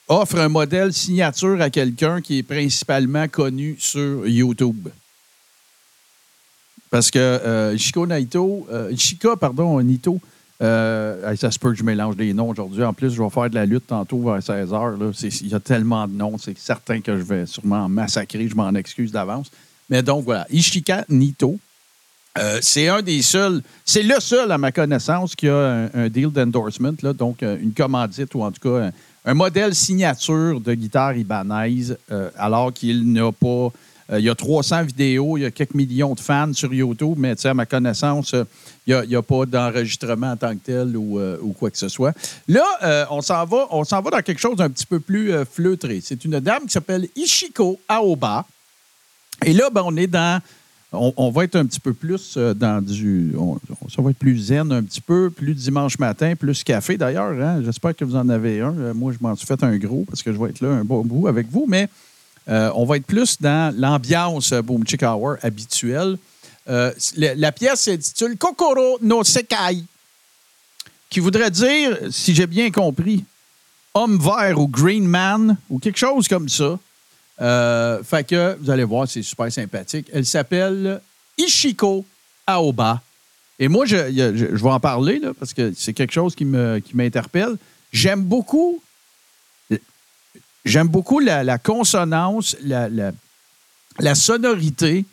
[0.10, 4.90] offre un modèle signature à quelqu'un qui est principalement connu sur YouTube.
[6.94, 10.20] Parce que euh, Ishiko Naito, euh, Ishika, pardon, Nito,
[10.62, 12.84] euh, ça se peut que je mélange les noms aujourd'hui.
[12.84, 15.00] En plus, je vais faire de la lutte tantôt vers 16h.
[15.00, 15.12] là.
[15.12, 18.48] C'est- Il y a tellement de noms, c'est certain que je vais sûrement en massacrer.
[18.48, 19.48] Je m'en excuse d'avance.
[19.90, 20.46] Mais donc, voilà.
[20.52, 21.58] Ishika Nito,
[22.38, 26.30] euh, c'est un des seuls, c'est le seul à ma connaissance qui a un, deal
[26.30, 28.92] d'endorsement, donc euh, une commandite ou en tout cas un,
[29.26, 33.72] un modèle signature de guitare Ibanez, euh, alors qu'il n'a pas.
[34.14, 37.16] Euh, il y a 300 vidéos, il y a quelques millions de fans sur YouTube,
[37.18, 38.44] mais à ma connaissance, euh,
[38.86, 42.14] il n'y a, pas d'enregistrement en tant que tel ou, euh, quoi que ce soit.
[42.48, 45.46] Là, on s'en va, on s'en va dans quelque chose d'un petit peu plus euh,
[45.46, 46.00] fleutré.
[46.04, 48.46] C'est une dame qui s'appelle Ishiko Aoba.
[49.46, 50.42] Et là, ben, on est dans.
[50.96, 53.34] On, va être un petit peu plus dans du.
[53.36, 53.58] on-
[53.90, 57.32] ça va être plus zen un petit peu, plus dimanche matin, plus café d'ailleurs.
[57.42, 57.64] hein.
[57.66, 58.94] J'espère que vous en avez un.
[58.94, 61.04] Moi, je m'en suis fait un gros parce que je vais être là un bon
[61.04, 61.66] bout avec vous.
[61.68, 61.90] Mais
[62.50, 66.18] euh, on va être plus dans l'ambiance Boom Chick Hour habituelle.
[66.70, 69.84] Euh, la, pièce s'intitule Kokoro no Sekai,
[71.10, 73.24] qui voudrait dire, si j'ai bien compris,
[73.94, 76.78] homme vert ou green man ou quelque chose comme ça.
[77.42, 80.08] Euh, fait que vous allez voir, c'est super sympathique.
[80.14, 81.02] Elle s'appelle
[81.38, 82.06] Ishiko
[82.48, 83.02] Aoba.
[83.60, 87.58] Et moi, je, vais en parler parce que c'est quelque chose qui m'interpelle.
[87.92, 88.82] J'aime beaucoup.
[90.66, 95.06] J'aime beaucoup la, consonance, la, sonorité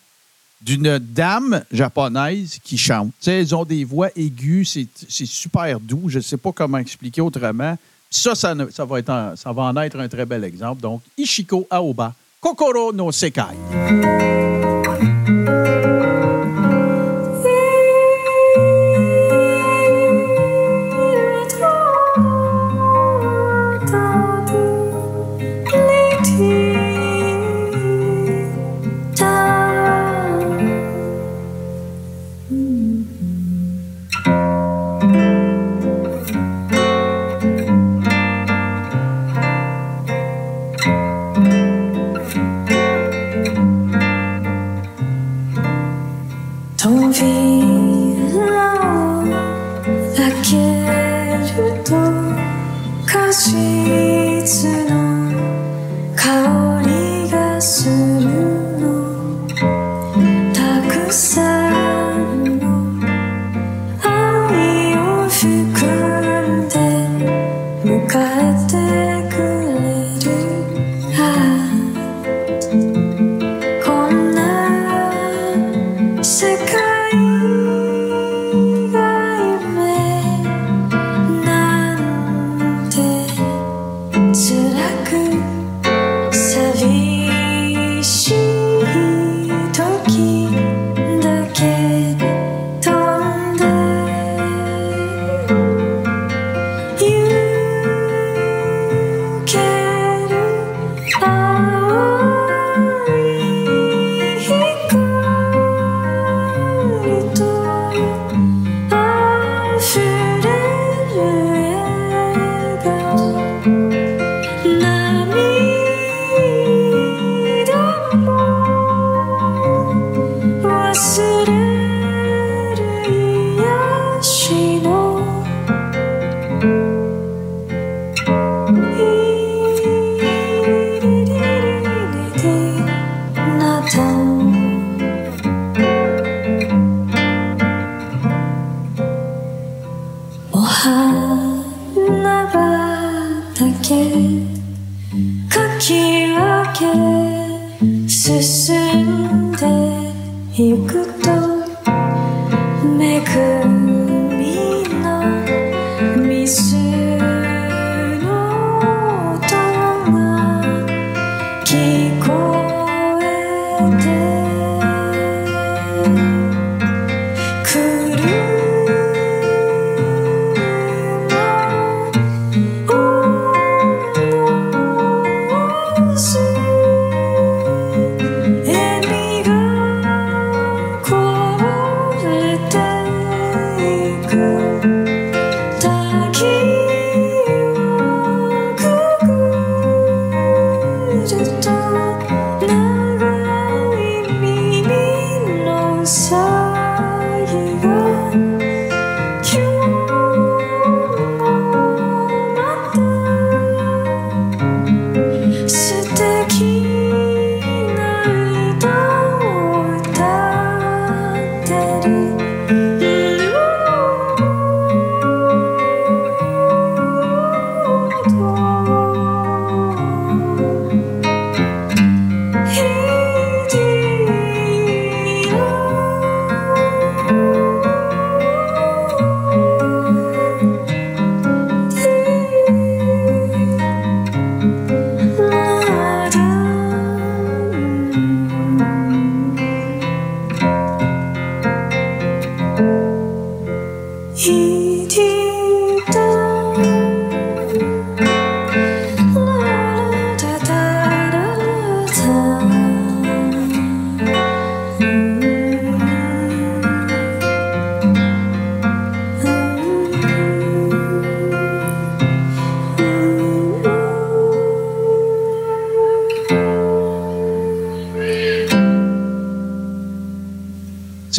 [0.62, 3.12] d'une dame japonaise qui chante.
[3.20, 6.08] Tu elles ont des voix aiguës, c'est super doux.
[6.08, 7.76] Je ne sais pas comment expliquer autrement.
[8.10, 10.82] Ça, ça, va ça va en être un très bel exemple.
[10.82, 13.56] Donc, Ishiko Aoba, Kokoro no Sekai.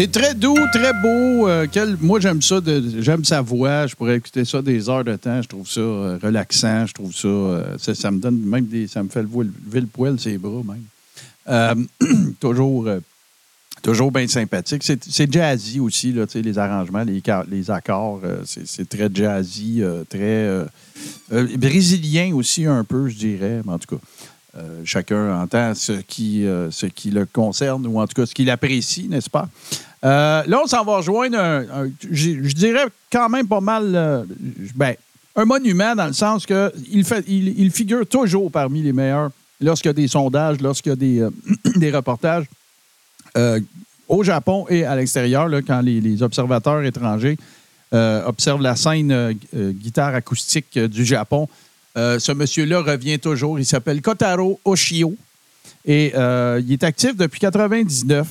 [0.02, 1.48] C'est très doux, très beau.
[1.48, 1.68] euh,
[2.00, 2.60] moi, j'aime ça.
[2.60, 3.86] de- J'aime sa voix.
[3.86, 5.44] Je pourrais écouter ça des heures de temps.
[5.44, 6.88] Je trouve ça euh, relaxant.
[6.88, 7.94] Je trouve ça, euh, ça.
[7.94, 8.88] ça me donne même des.
[8.88, 9.46] Ça me fait lever,
[9.82, 11.86] le poil ses bras, même.
[12.40, 12.90] Toujours.
[13.84, 14.84] Toujours bien sympathique.
[14.84, 18.22] C'est jazzy aussi, là, les arrangements, les, accords.
[18.46, 20.66] c'est très jazzy, très
[21.30, 23.62] brésilien aussi un peu, je dirais.
[23.66, 28.14] Mais en tout cas, chacun entend ce qui, ce qui le concerne ou en tout
[28.14, 29.50] cas ce qu'il apprécie, n'est-ce pas?
[30.04, 34.24] Euh, là, on s'en va rejoindre un, je dirais quand même pas mal, euh,
[34.76, 34.96] ben,
[35.36, 39.30] un monument dans le sens que il, fait, il, figure toujours parmi les meilleurs
[39.60, 41.30] lorsqu'il y a des sondages, lorsqu'il y a des, euh,
[41.76, 42.46] des reportages.
[44.10, 47.38] Au Japon et à l'extérieur, quand les, les observateurs étrangers
[47.94, 51.48] observent la scène guitare acoustique du Japon,
[51.96, 53.58] ce monsieur-là revient toujours.
[53.58, 55.16] Il s'appelle Kotaro Oshio
[55.86, 58.28] et il est actif depuis 99.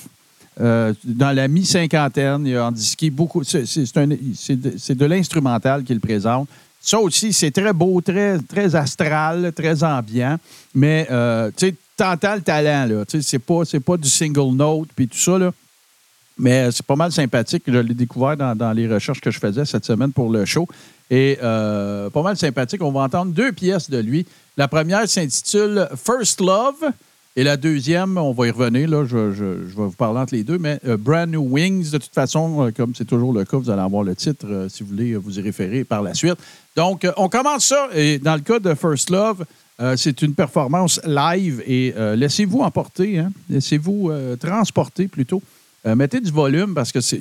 [0.61, 3.43] Euh, dans la mi-cinquantaine, il a indiqué beaucoup.
[3.45, 6.49] C'est de, l'instrumental qu'il présente.
[6.81, 10.39] Ça aussi, c'est très beau, très, astral, très ambiant.
[10.75, 13.05] Mais, euh, tu sais, t'entends le talent, là.
[13.21, 15.53] C'est pas, du single note puis tout ça, là.
[16.39, 17.65] Mais c'est pas mal sympathique.
[17.67, 20.67] Je l'ai découvert dans, dans les recherches que je faisais cette semaine pour le show.
[21.11, 22.83] Et euh, pas mal sympathique.
[22.83, 24.27] On va entendre deux pièces de lui.
[24.57, 26.93] La première s'intitule First Love.
[27.37, 30.59] Et la deuxième, on va y revenir, là, je, vais vous parler entre les deux,
[30.59, 33.70] mais euh, Brand New Wings, de toute façon, euh, comme c'est toujours le cas, vous
[33.70, 36.39] allez avoir le titre euh, si vous voulez vous y référer par la suite.
[36.74, 37.89] Donc, on commence ça.
[37.95, 39.45] Et dans le cas de First Love,
[39.97, 43.33] c'est une performance live et laissez-vous emporter, hein?
[43.49, 45.43] laissez-vous transporter plutôt.
[45.85, 47.18] Mettez du volume parce que c'est.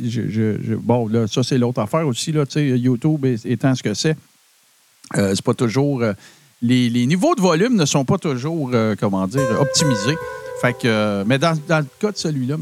[0.76, 2.34] bon, là, ça, c'est l'autre affaire aussi.
[2.34, 4.18] Là, YouTube étant ce que c'est,
[5.16, 6.04] c'est pas toujours.
[6.62, 10.18] Les, niveaux de volume ne sont pas toujours, euh, comment dire, optimisés.
[10.62, 12.62] Fait euh, mais dans, le cas de celui-là, il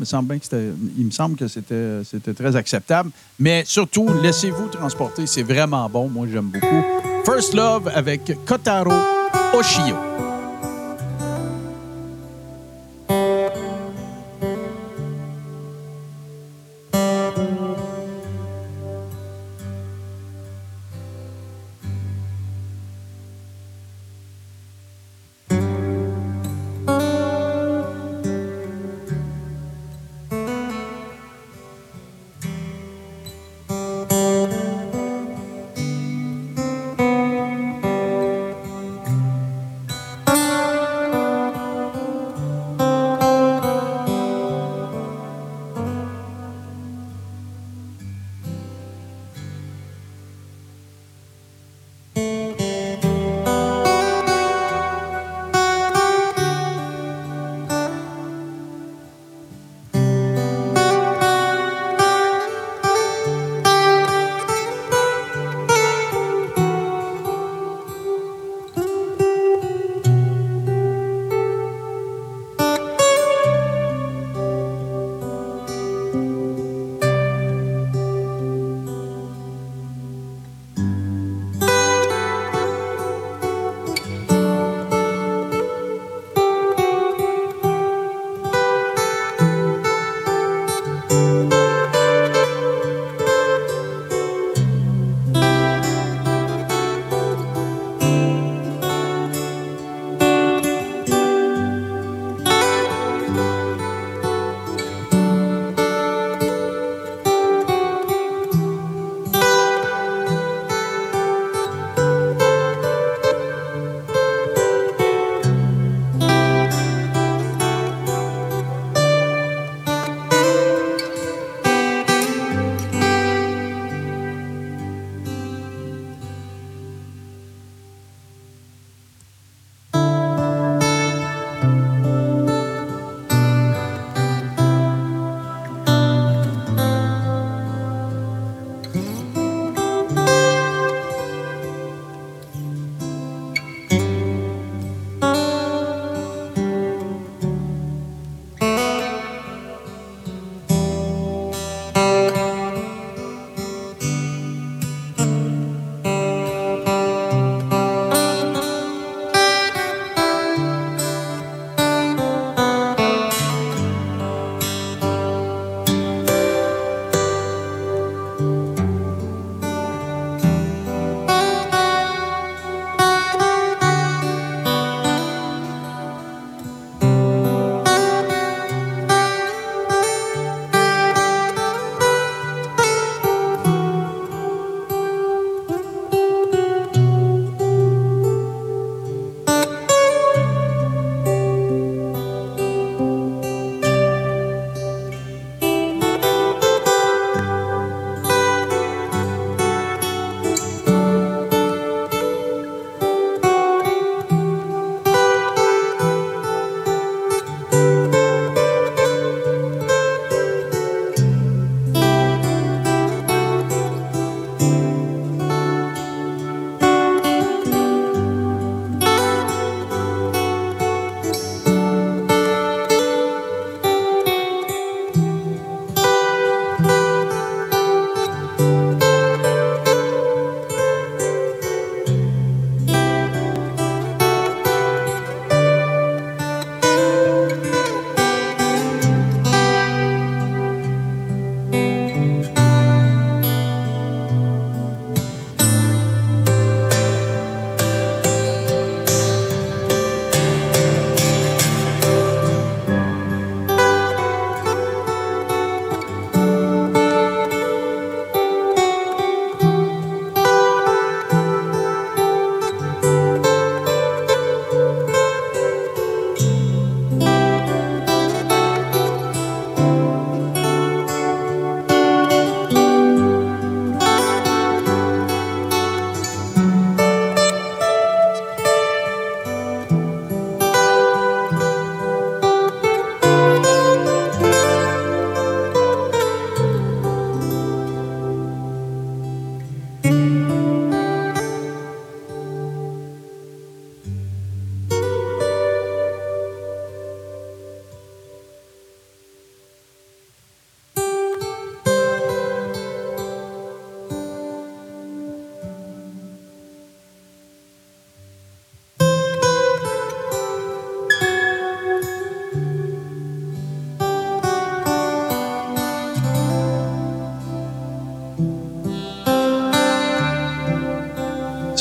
[1.06, 3.10] me semble que c'était très acceptable.
[3.40, 6.08] Mais surtout, laissez-vous transporter, c'est vraiment bon.
[6.08, 6.84] Moi, j'aime beaucoup.
[7.26, 8.94] First Love avec Kotaro
[9.54, 10.27] Oshio.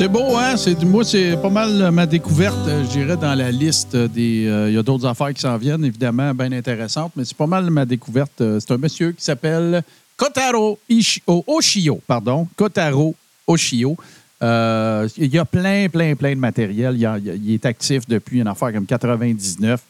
[0.06, 0.56] C'est beau, hein?
[0.56, 4.46] C'est, moi, c'est pas mal ma découverte, euh, je dirais, dans la liste des.
[4.46, 7.48] euh, Il y a d'autres affaires qui s'en viennent, évidemment, bien intéressantes, mais c'est pas
[7.48, 8.40] mal ma découverte.
[8.40, 9.82] Euh, C'est un monsieur qui s'appelle
[10.16, 10.78] Kotaro
[11.26, 12.00] oh, Oshio.
[12.06, 12.46] Pardon.
[12.54, 13.16] Kotaro
[13.48, 13.96] Oshio.
[14.44, 16.96] Euh, il y a plein, plein, plein de matériel.
[17.44, 19.80] Il est actif depuis une affaire comme 99.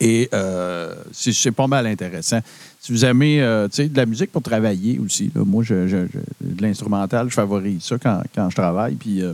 [0.00, 2.40] Et euh, c'est pas mal intéressant.
[2.86, 7.34] Si vous aimez euh, de la musique pour travailler aussi, moi, je, de l'instrumental, je
[7.34, 8.94] favorise ça quand, quand je travaille.
[8.94, 9.32] Puis euh,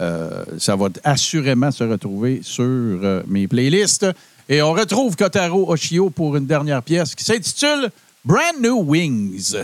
[0.00, 4.06] euh, ça va assurément se retrouver sur mes playlists.
[4.48, 7.90] Et on retrouve Kotaro Oshio pour une dernière pièce qui s'intitule
[8.24, 9.54] Brand New Wings.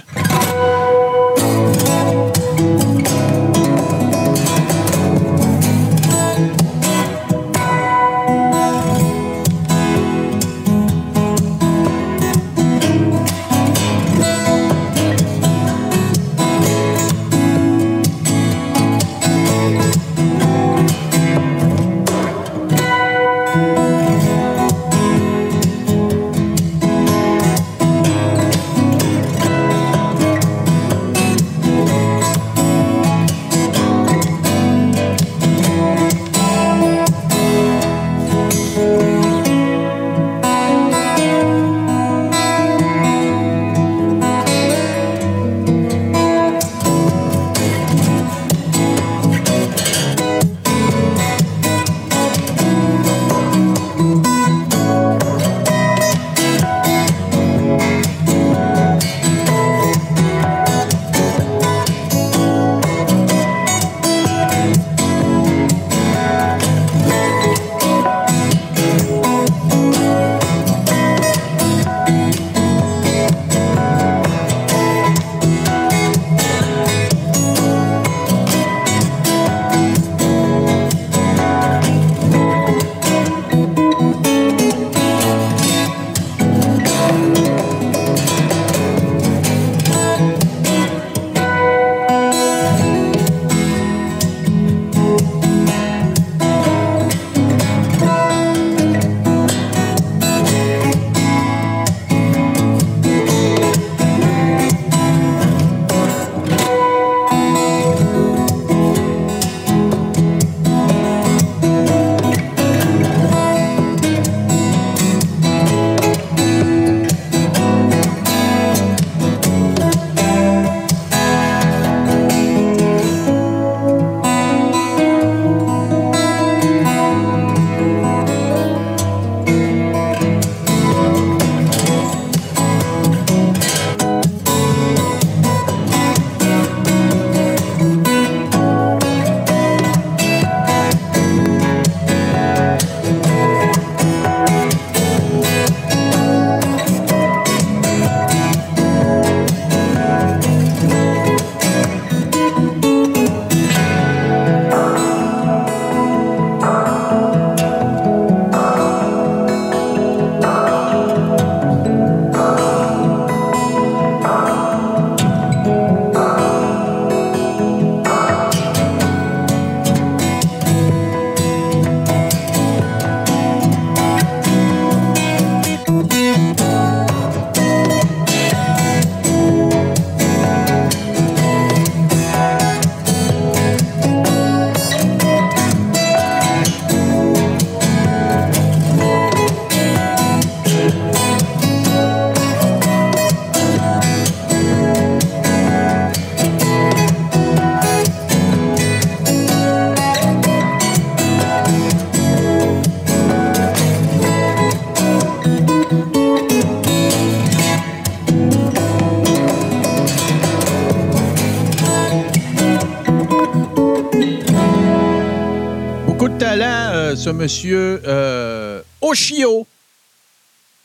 [217.45, 219.67] Monsieur euh, Oshio.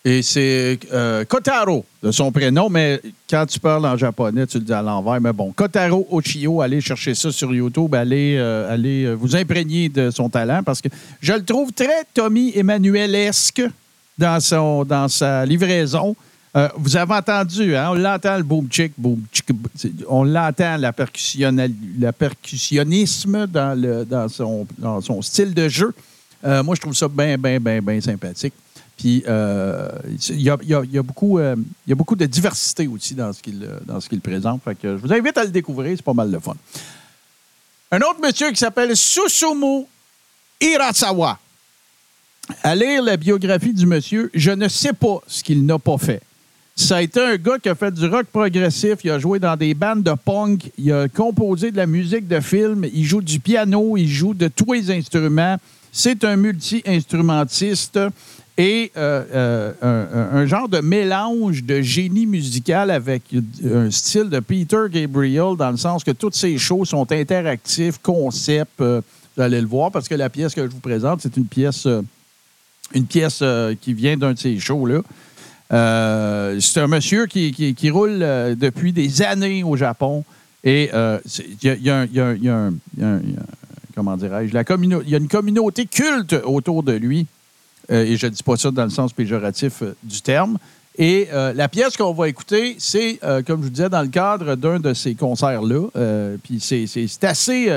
[0.03, 4.63] Et c'est euh, Kotaro, de son prénom, mais quand tu parles en japonais, tu le
[4.65, 5.21] dis à l'envers.
[5.21, 10.29] Mais bon, Kotaro Oshio, allez chercher ça sur YouTube, allez, euh, vous imprégner de son
[10.29, 10.89] talent parce que
[11.21, 13.61] je le trouve très Tommy Emmanuel-esque
[14.17, 14.39] dans,
[15.09, 16.15] sa livraison.
[16.75, 18.91] Vous avez entendu, hein, on l'entend le boom chick,
[20.09, 20.91] on l'entend la,
[22.11, 25.93] percussionnisme dans, son, dans son style de jeu.
[26.45, 28.53] Euh, moi, je trouve ça bien, bien, bien, bien sympathique.
[28.97, 34.19] Puis, il y, a, beaucoup, de diversité aussi dans ce qu'il euh, dans ce qu'il
[34.19, 34.61] présente.
[34.63, 36.55] Fait que je vous invite à le découvrir, c'est pas mal de fun.
[37.91, 39.85] Un autre monsieur qui s'appelle Susumu
[40.59, 41.39] Hirasawa.
[42.63, 46.21] À lire la biographie du monsieur, je ne sais pas ce qu'il n'a pas fait.
[46.75, 49.55] Ça a été un gars qui a fait du rock progressif, il a joué dans
[49.55, 53.39] des bandes de punk, il a composé de la musique de film, il joue du
[53.39, 55.57] piano, il joue de tous les instruments.
[55.91, 57.99] C'est un multi-instrumentiste
[58.57, 63.23] et euh, euh, un, genre de mélange de génie musical avec
[63.63, 68.81] un style de Peter Gabriel, dans le sens que toutes ses shows sont interactifs, concept.
[68.81, 69.01] euh,
[69.37, 71.85] vous allez le voir parce que la pièce que je vous présente, c'est une pièce,
[71.85, 72.01] euh,
[72.93, 75.01] une pièce euh, qui vient d'un de ces shows-là.
[75.71, 80.25] Euh, c'est un monsieur qui, roule euh, depuis des années au Japon.
[80.65, 81.19] Et euh,
[81.63, 82.73] il y a un-
[83.99, 87.27] comment dirais-je, il y a une communauté culte autour de lui.
[87.91, 90.57] Euh, et je ne dis pas ça dans le sens péjoratif euh, du terme.
[90.97, 94.55] Et euh, la pièce qu'on va écouter, c'est, comme je vous disais, dans le cadre
[94.55, 95.87] d'un de ces concerts-là.
[96.43, 96.85] Puis c'est,
[97.23, 97.69] assez,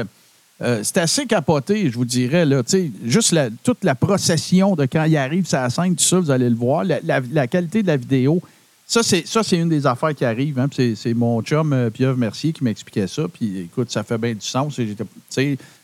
[0.60, 2.44] assez capoté, je vous dirais.
[2.44, 2.62] Là,
[3.04, 6.50] juste la- toute la procession de quand il arrive la scène, tout ça, vous allez
[6.50, 6.84] le voir.
[6.84, 8.40] La, la- qualité de la vidéo,
[8.86, 10.58] ça, c'est, ça, c'est une des affaires qui arrive.
[10.58, 10.68] hein.
[10.96, 13.22] C'est mon chum euh, Pierre Mercier qui m'expliquait ça.
[13.32, 14.78] Puis écoute, ça fait bien du sens.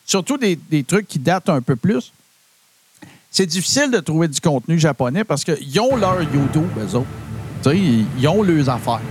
[0.08, 2.12] Surtout des, trucs qui datent un peu plus
[3.30, 7.74] c'est difficile de trouver du contenu japonais parce qu'ils ont leur YouTube, eux autres.
[7.74, 9.02] Ils, ont leurs affaires.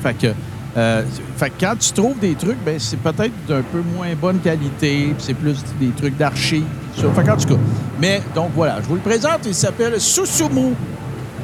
[0.00, 0.32] Fait que,
[0.76, 1.02] euh,
[1.36, 5.34] que quand tu trouves des trucs, ben, c'est peut-être d'un peu moins bonne qualité, c'est
[5.34, 6.64] plus des trucs d'archives.
[6.94, 7.58] Fait.
[7.98, 9.40] Mais donc voilà, je vous le présente.
[9.46, 10.74] Il s'appelle Susumu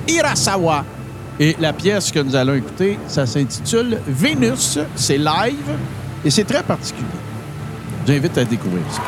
[0.07, 0.85] Hirasawa.
[1.41, 4.79] Et la pièce que nous allons écouter, ça s'intitule Vénus.
[4.95, 5.77] C'est live
[6.25, 7.09] et c'est très particulier.
[8.07, 9.03] Je vous invite à découvrir ça.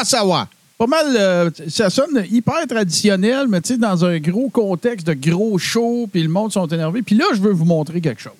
[0.00, 0.48] Hirasawa.
[0.78, 5.12] Pas mal, euh, ça sonne hyper traditionnel, mais tu sais, dans un gros contexte de
[5.12, 7.02] gros show, puis le monde sont énervés.
[7.02, 8.32] Puis là, je veux vous montrer quelque chose.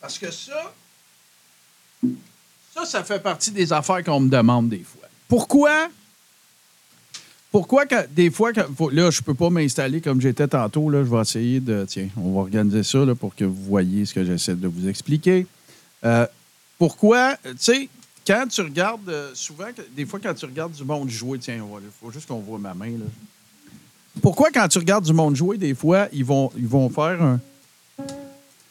[0.00, 0.72] Parce que ça,
[2.74, 5.08] ça, ça fait partie des affaires qu'on me demande des fois.
[5.28, 5.88] Pourquoi?
[7.52, 10.88] Pourquoi, quand- des fois, quand- là, je peux pas m'installer comme j'étais tantôt.
[10.88, 11.84] Là, je vais essayer de.
[11.88, 14.88] Tiens, on va organiser ça là, pour que vous voyez ce que j'essaie de vous
[14.88, 15.46] expliquer.
[16.04, 16.26] Euh,
[16.78, 17.88] pourquoi, tu sais,
[18.26, 19.66] quand tu regardes, euh, souvent,
[19.96, 22.74] des fois, quand tu regardes du monde jouer, tiens, il faut juste qu'on voit ma
[22.74, 23.06] main, là.
[24.20, 27.40] Pourquoi, quand tu regardes du monde jouer, des fois, ils vont, ils vont faire un.
[27.98, 28.04] Tu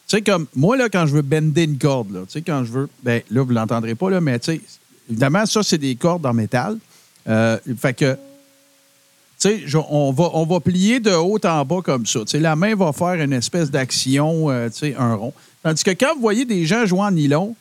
[0.08, 2.72] sais, comme moi, là, quand je veux bender une corde, là, tu sais, quand je
[2.72, 2.90] veux.
[3.04, 4.62] Ben, là, vous l'entendrez pas, là, mais tu sais,
[5.10, 6.78] évidemment, ça, c'est des cordes en métal.
[7.28, 8.18] Euh, fait que.
[9.40, 12.20] Tu sais, on va, on va plier de haut en bas comme ça.
[12.22, 15.34] Tu sais, la main va faire une espèce d'action, euh, tu sais, un rond.
[15.64, 17.56] Tandis que quand vous voyez des gens jouer en nylon,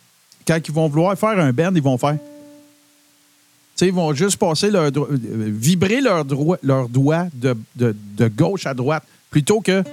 [0.48, 2.14] quand ils vont vouloir faire un bend, ils vont faire.
[2.16, 7.54] Tu sais, ils vont juste passer leur dro- vibrer leur, droit, leur doigt de,
[8.28, 9.84] gauche à droite plutôt que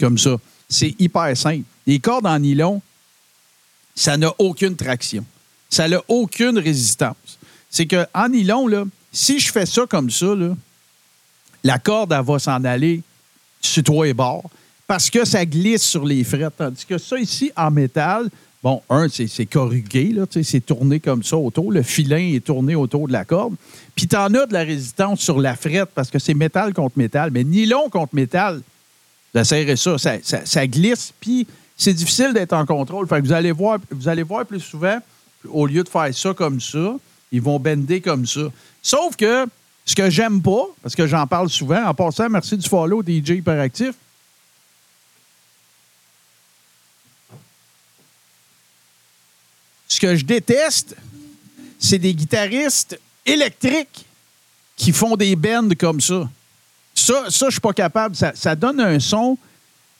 [0.00, 0.36] comme ça.
[0.68, 1.64] C'est hyper simple.
[1.86, 2.82] Les cordes en nylon,
[3.94, 5.24] ça n'a aucune traction.
[5.70, 7.38] Ça n'a aucune résistance.
[7.70, 10.56] C'est qu'en nylon, là, si je fais ça comme ça, là,
[11.62, 13.02] la corde, elle va s'en aller
[13.60, 14.50] sur trois et bords
[14.88, 16.54] parce que ça glisse sur les frettes.
[16.58, 18.28] Tandis que ça ici, en métal,
[18.62, 21.72] bon, un, c'est corrugué, c'est tourné comme ça autour.
[21.72, 23.54] Le filin est tourné autour de la corde.
[23.94, 26.98] Puis tu en as de la résistance sur la frette parce que c'est métal contre
[26.98, 27.30] métal.
[27.32, 28.62] Mais nylon contre métal,
[29.34, 31.46] ça, ça, ça, ça glisse, puis
[31.76, 33.06] c'est difficile d'être en contrôle.
[33.06, 34.98] Fait que vous allez voir, vous allez voir plus souvent,
[35.48, 36.96] au lieu de faire ça comme ça,
[37.32, 38.42] ils vont bender comme ça.
[38.82, 39.46] Sauf que
[39.84, 43.30] ce que j'aime pas, parce que j'en parle souvent, en passant, merci du follow DJ
[43.30, 43.94] Hyperactif.
[50.02, 50.96] Que je déteste,
[51.78, 54.04] c'est des guitaristes électriques
[54.74, 56.28] qui font des bends comme ça.
[56.92, 58.16] Ça, ça je suis pas capable.
[58.16, 59.38] Ça, donne un son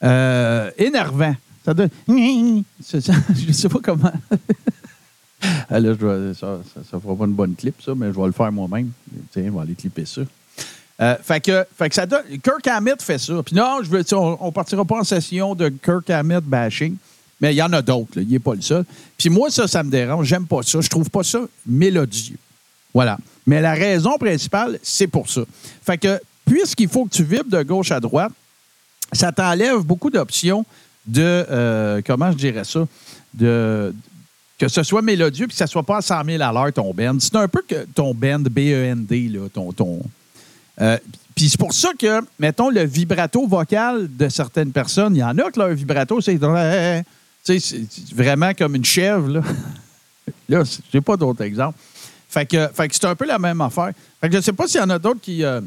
[0.02, 1.36] euh, énervant.
[1.64, 1.90] Ça donne.
[2.88, 4.12] Je sais pas comment.
[5.68, 8.52] Ah, je ça, ça fera pas une bonne clip, ça, mais je vais le faire
[8.52, 8.92] moi-même.
[9.32, 10.20] Tiens, on va aller clipper ça.
[11.00, 12.22] Euh, fait, que, fait que ça donne.
[12.40, 13.42] Kirk Hammett fait ça.
[13.42, 16.96] Puis non, je veux, on, on partira pas en session de Kirk Hammett bashing,
[17.42, 18.20] mais il y en a d'autres.
[18.20, 18.84] Il n'est pas le seul.
[19.18, 20.28] Puis moi, ça, ça me dérange.
[20.28, 20.80] J'aime pas ça.
[20.80, 22.38] Je trouve pas ça mélodieux.
[22.94, 23.18] Voilà.
[23.46, 25.42] Mais la raison principale, c'est pour ça.
[25.84, 28.32] Fait que, puisqu'il faut que tu vibres de gauche à droite,
[29.12, 30.64] ça t'enlève beaucoup d'options
[31.04, 31.20] de.
[31.22, 32.86] euh, comment je dirais ça?
[33.34, 33.92] De.
[34.56, 36.94] Que ce soit mélodieux puis que ça soit pas à 100 000 à l'heure ton
[36.94, 37.18] bend.
[37.18, 39.72] C'est un peu que ton bend, B-E-N-D, là, ton.
[39.72, 40.00] ton
[40.80, 40.96] euh,
[41.34, 45.36] puis c'est pour ça que, mettons, le vibrato vocal de certaines personnes, il y en
[45.38, 46.38] a que leur vibrato, c'est.
[47.44, 49.42] Tu sais, c'est vraiment comme une chèvre, là.
[50.48, 50.62] là,
[50.92, 51.78] j'ai pas d'autres exemples.
[52.28, 53.92] Fait que, fait que c'est un peu la même affaire.
[54.20, 55.44] Fait que je sais pas s'il y en a d'autres qui.
[55.44, 55.60] euh,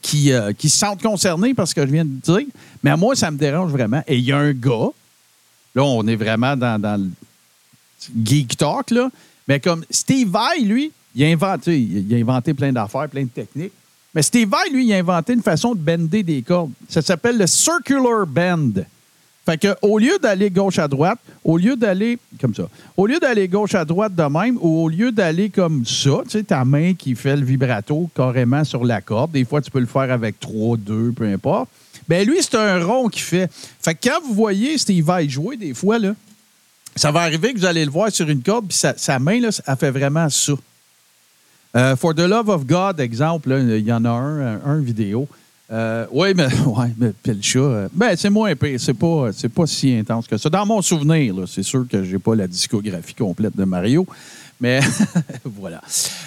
[0.00, 2.46] qui, euh, qui se sentent concernés par ce que je viens de dire.
[2.82, 4.02] Mais à moi, ça me dérange vraiment.
[4.06, 4.90] Et il y a un gars,
[5.74, 7.10] là, on est vraiment dans, dans le
[8.24, 9.10] geek talk, là,
[9.46, 13.28] mais comme Steve Vai, lui, il a inventé, il a inventé plein d'affaires, plein de
[13.28, 13.72] techniques.
[14.14, 16.70] Mais Steve Vai, lui, il a inventé une façon de bender des cordes.
[16.88, 18.84] Ça s'appelle le circular bend.
[19.48, 22.68] Fait que au lieu d'aller gauche à droite, au lieu d'aller comme ça,
[22.98, 26.32] au lieu d'aller gauche à droite de même, ou au lieu d'aller comme ça, tu
[26.32, 29.80] sais, ta main qui fait le vibrato carrément sur la corde, des fois tu peux
[29.80, 31.70] le faire avec 3, 2, peu importe.
[32.06, 33.50] Ben lui, c'est un rond qu'il fait.
[33.80, 36.12] Fait que quand vous voyez Steve Vai jouer, des fois, là,
[36.94, 39.48] ça va arriver que vous allez le voir sur une corde, puis sa, main, là,
[39.66, 40.52] elle fait vraiment ça.
[41.74, 45.26] Euh, For the Love of God, exemple, il y en a un, un, un vidéo.
[45.70, 47.12] Euh, oui, mais, ouais, mais
[47.42, 48.52] chat, euh, ben, c'est moins.
[48.78, 50.48] C'est pas, c'est pas si intense que ça.
[50.48, 54.06] Dans mon souvenir, c'est sûr que j'ai pas la discographie complète de Mario.
[54.60, 54.80] Mais
[55.44, 55.80] voilà.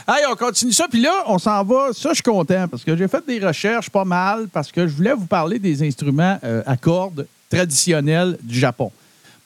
[0.07, 0.87] Allez, on continue ça.
[0.89, 1.89] Puis là, on s'en va.
[1.93, 4.95] Ça, je suis content parce que j'ai fait des recherches pas mal parce que je
[4.95, 8.91] voulais vous parler des instruments euh, à cordes traditionnels du Japon.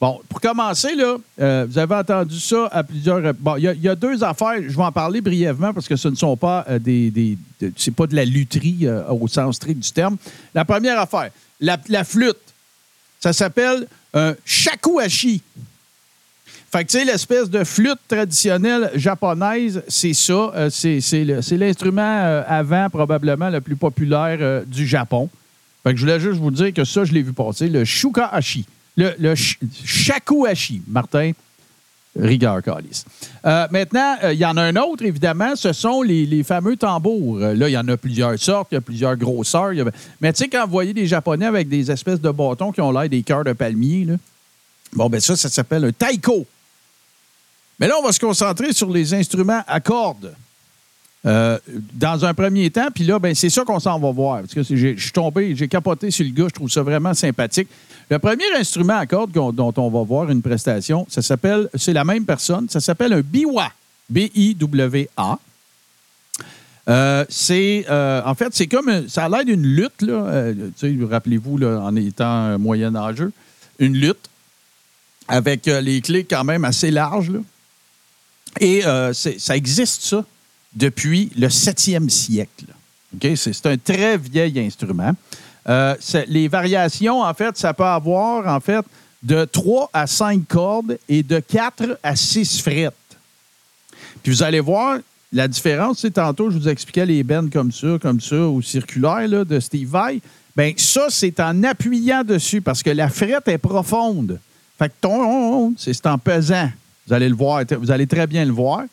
[0.05, 3.33] Bon, pour commencer, là, euh, vous avez entendu ça à plusieurs.
[3.33, 4.57] Bon, il y, a- deux affaires.
[4.61, 7.09] Je vais en parler brièvement parce que ce ne sont pas euh, des.
[7.09, 10.17] de- c'est pas de la lutherie euh, au sens strict du terme.
[10.53, 12.37] La première affaire, la, flûte.
[13.19, 15.41] Ça s'appelle un shakuhachi.
[16.71, 20.51] Fait que, tu sais, l'espèce de flûte traditionnelle japonaise, c'est ça.
[20.55, 25.31] Euh, c'est l'instrument euh, avant, probablement, le plus populaire euh, du Japon.
[25.81, 28.65] Fait que je voulais juste vous dire que ça, je l'ai vu passer, le shukahashi.
[28.97, 31.31] Le, le sh- shakuhashi, Martin.
[32.17, 33.03] Rigueur, Calis.
[33.45, 37.39] Euh, maintenant, euh, il y en a un autre, évidemment, ce sont les, fameux tambours.
[37.39, 39.73] Euh, là, il y en a plusieurs sortes, il y a plusieurs grosseurs.
[40.21, 42.91] Mais tu sais, quand vous voyez des Japonais avec des espèces de bâtons qui ont
[42.93, 44.13] l'air des cœurs de palmier, là,
[44.93, 46.45] bon, ben ça, ça s'appelle un taiko.
[47.79, 50.33] Mais là, on va se concentrer sur les instruments à cordes.
[51.25, 51.57] Euh,
[51.93, 54.41] dans un premier temps, puis là, ben, c'est ça qu'on s'en va voir.
[54.41, 57.67] Parce que je suis tombé, j'ai capoté sur le gars, je trouve ça vraiment sympathique.
[58.09, 62.03] Le premier instrument à cordes dont on va voir une prestation, ça s'appelle, c'est la
[62.03, 63.71] même personne, ça s'appelle un biwa.
[64.09, 65.39] B-I-W-A.
[66.87, 70.53] Euh, c'est, euh, en fait, c'est comme, ça a l'air d'une lutte, là.
[71.09, 73.31] Rappelez-vous, en étant euh, moyen-âgeux,
[73.79, 74.29] une lutte
[75.27, 77.31] avec les clés quand même assez larges.
[78.59, 80.23] Et ça existe, ça,
[80.75, 82.65] depuis le 7e siècle.
[83.35, 85.13] C'est un très vieil instrument.
[85.67, 85.95] Euh,
[86.27, 88.85] les variations, en fait, ça peut avoir, en fait,
[89.23, 92.93] de 3 à 5 cordes et de 4 à 6 frettes.
[94.21, 94.99] Puis vous allez voir,
[95.31, 99.45] la différence, c'est tantôt, je vous expliquais les bennes comme ça, comme ça, ou circulaires
[99.45, 100.21] de Steve Vai.
[100.55, 104.39] Bien, ça, c'est en appuyant dessus parce que la frette est profonde.
[104.77, 106.69] Fait que ton, c'est en pesant.
[107.07, 108.83] Vous allez le voir, vous allez très bien le voir.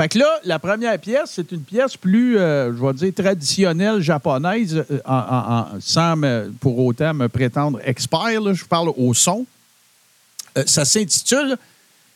[0.00, 4.00] Fait que là, la première pièce, c'est une pièce plus, euh, je vais dire, traditionnelle
[4.00, 8.40] japonaise, euh, sans me- pour autant me prétendre expert.
[8.40, 8.54] là.
[8.54, 9.44] je parle au son.
[10.56, 11.58] Euh, ça s'intitule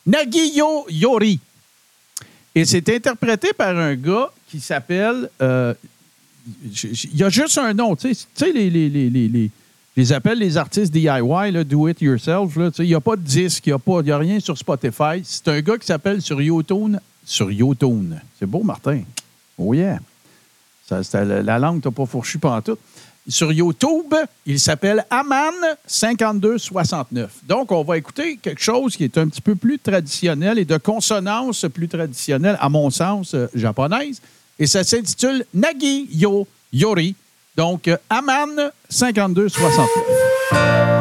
[0.03, 1.39] Nagiyo Yori.
[2.55, 5.29] Et c'est interprété par un gars qui s'appelle.
[5.39, 7.95] Il y a juste un nom.
[7.95, 9.51] Tu sais, les, les, les, les,
[9.95, 12.51] les- appelle les artistes DIY, là, do it yourself.
[12.79, 15.21] Il n'y a pas de disque, il n'y a, a rien sur Spotify.
[15.23, 16.97] C'est un gars qui s'appelle sur YouTube.
[17.25, 18.13] Sur YouTube.
[18.39, 19.01] C'est beau, Martin.
[19.57, 19.99] Oh yeah.
[20.91, 21.01] La,
[21.41, 22.79] la langue, t'as pas fourchu pantoute.
[23.27, 24.13] Sur YouTube,
[24.45, 27.27] il s'appelle Aman5269.
[27.47, 30.77] Donc, on va écouter quelque chose qui est un petit peu plus traditionnel et de
[30.77, 34.21] consonance plus traditionnelle, à mon sens, euh, japonaise.
[34.59, 37.15] Et ça s'intitule Nagi Yo Yori.
[37.57, 40.94] Donc, euh, Aman5269.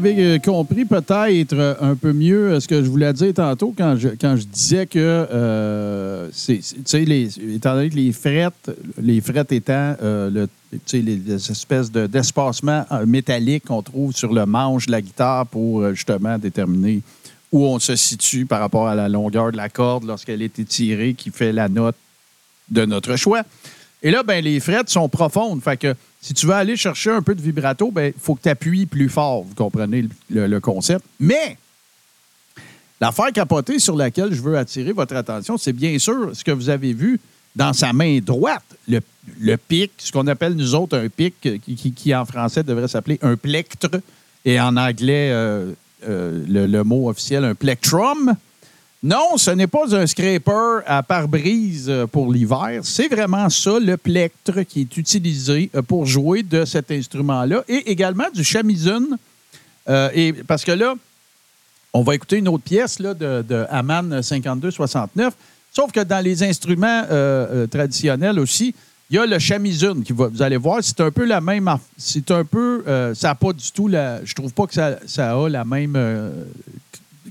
[0.00, 3.74] Avez euh, compris peut-être euh, un peu mieux euh, ce que je voulais dire tantôt
[3.76, 6.60] quand je, quand je disais que, euh, c'est,
[7.04, 8.70] les- étant donné que les frettes,
[9.00, 10.48] les frettes étant euh, le,
[10.92, 15.46] les, les espèces de, d'espacements euh, métalliques qu'on trouve sur le manche de la guitare
[15.46, 17.00] pour justement déterminer
[17.52, 21.14] où on se situe par rapport à la longueur de la corde lorsqu'elle est étirée,
[21.14, 21.96] qui fait la note
[22.70, 23.42] de notre choix.
[24.02, 25.60] Et là, ben, les frettes sont profondes.
[25.60, 28.42] Fait que si tu veux aller chercher un peu de vibrato, ben, il faut que
[28.42, 29.42] tu appuies plus fort.
[29.42, 31.04] Vous comprenez le, concept.
[31.18, 31.56] Mais
[33.00, 36.68] l'affaire capotée sur laquelle je veux attirer votre attention, c'est bien sûr ce que vous
[36.68, 37.18] avez vu
[37.56, 42.14] dans sa main droite, le, pic, ce qu'on appelle nous autres un pic, euh, qui,
[42.14, 43.90] en français devrait s'appeler un plectre,
[44.44, 45.72] et en anglais, euh,
[46.06, 48.36] euh, le mot officiel, un plectrum.
[49.02, 52.80] Non, ce n'est pas un scraper à pare-brise euh, pour l'hiver.
[52.82, 57.90] C'est vraiment ça, le plectre qui est utilisé euh, pour jouer de cet instrument-là et
[57.90, 59.16] également du shamisen.
[59.88, 60.94] Euh, et parce que là,
[61.94, 65.32] on va écouter une autre pièce là, de, de Hamann 5269.
[65.72, 67.04] Sauf que dans les instruments
[67.70, 68.74] traditionnels aussi,
[69.08, 70.12] il y a le shamisen qui.
[70.12, 71.70] Vous allez voir, c'est un peu la même.
[71.96, 72.82] C'est un peu.
[73.14, 74.24] ça n'a pas du tout la.
[74.24, 75.96] Je trouve pas que ça, a la même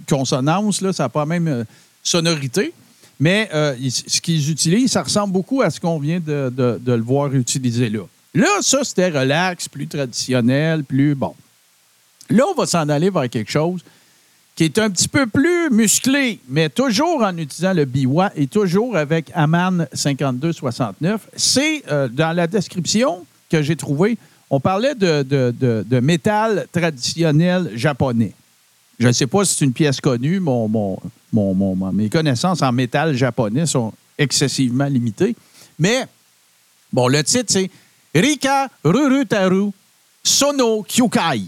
[0.10, 1.64] consonance, là, ça n'a pas même euh,
[2.04, 2.74] sonorité.
[3.20, 7.34] Mais euh, ce qu'ils utilisent, ça ressemble beaucoup à ce qu'on vient de, le voir
[7.34, 8.04] utiliser là.
[8.34, 11.36] Là, ça, c'était relax, plus traditionnel, plus bon.
[12.30, 13.82] Là, on va s'en aller vers quelque chose
[14.56, 18.98] qui est un petit peu plus musclé, mais toujours en utilisant le biwa et toujours
[18.98, 21.30] avec Aman 5269.
[21.36, 24.18] C'est euh, dans la description que j'ai trouvée,
[24.50, 28.34] on parlait de métal traditionnel japonais.
[29.00, 30.40] Je ne sais pas si c'est une pièce connue.
[30.40, 31.00] Mon,
[31.94, 35.36] mes connaissances en métal japonais sont excessivement limitées.
[35.78, 36.06] Mais,
[36.92, 37.72] bon, le titre, c'est
[38.14, 39.72] Rika Rurutaru
[40.22, 41.44] Sono Kyukai.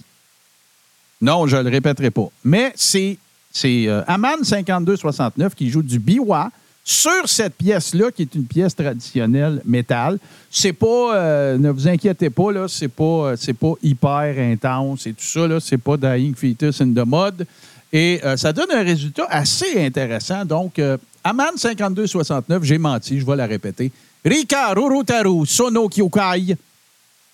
[1.20, 2.30] Non, je ne le répéterai pas.
[2.44, 3.18] Mais c'est,
[3.52, 6.50] c'est euh, Aman 5269 qui joue du biwa
[6.84, 10.18] sur cette pièce-là, qui est une pièce traditionnelle métal.
[10.50, 13.04] C'est pas, euh, ne vous inquiétez pas, là, c'est pas,
[13.34, 17.46] euh, pas hyper intense et tout ça, là, c'est pas Dying Fetus in the Mud.
[17.94, 20.44] Et euh, ça donne un résultat assez intéressant.
[20.46, 23.92] Donc, euh, Aman 5269, j'ai menti, je vais la répéter.
[24.26, 26.56] Rika Rurutaru Sono Kyukai.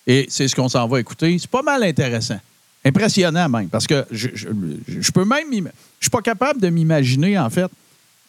[0.06, 1.36] Et c'est ce qu'on s'en va écouter.
[1.38, 2.38] C'est pas mal intéressant.
[2.84, 4.48] Impressionnant même, parce que je, je-
[4.86, 5.46] je peux même...
[6.00, 7.70] Je suis pas capable de m'imaginer, en fait,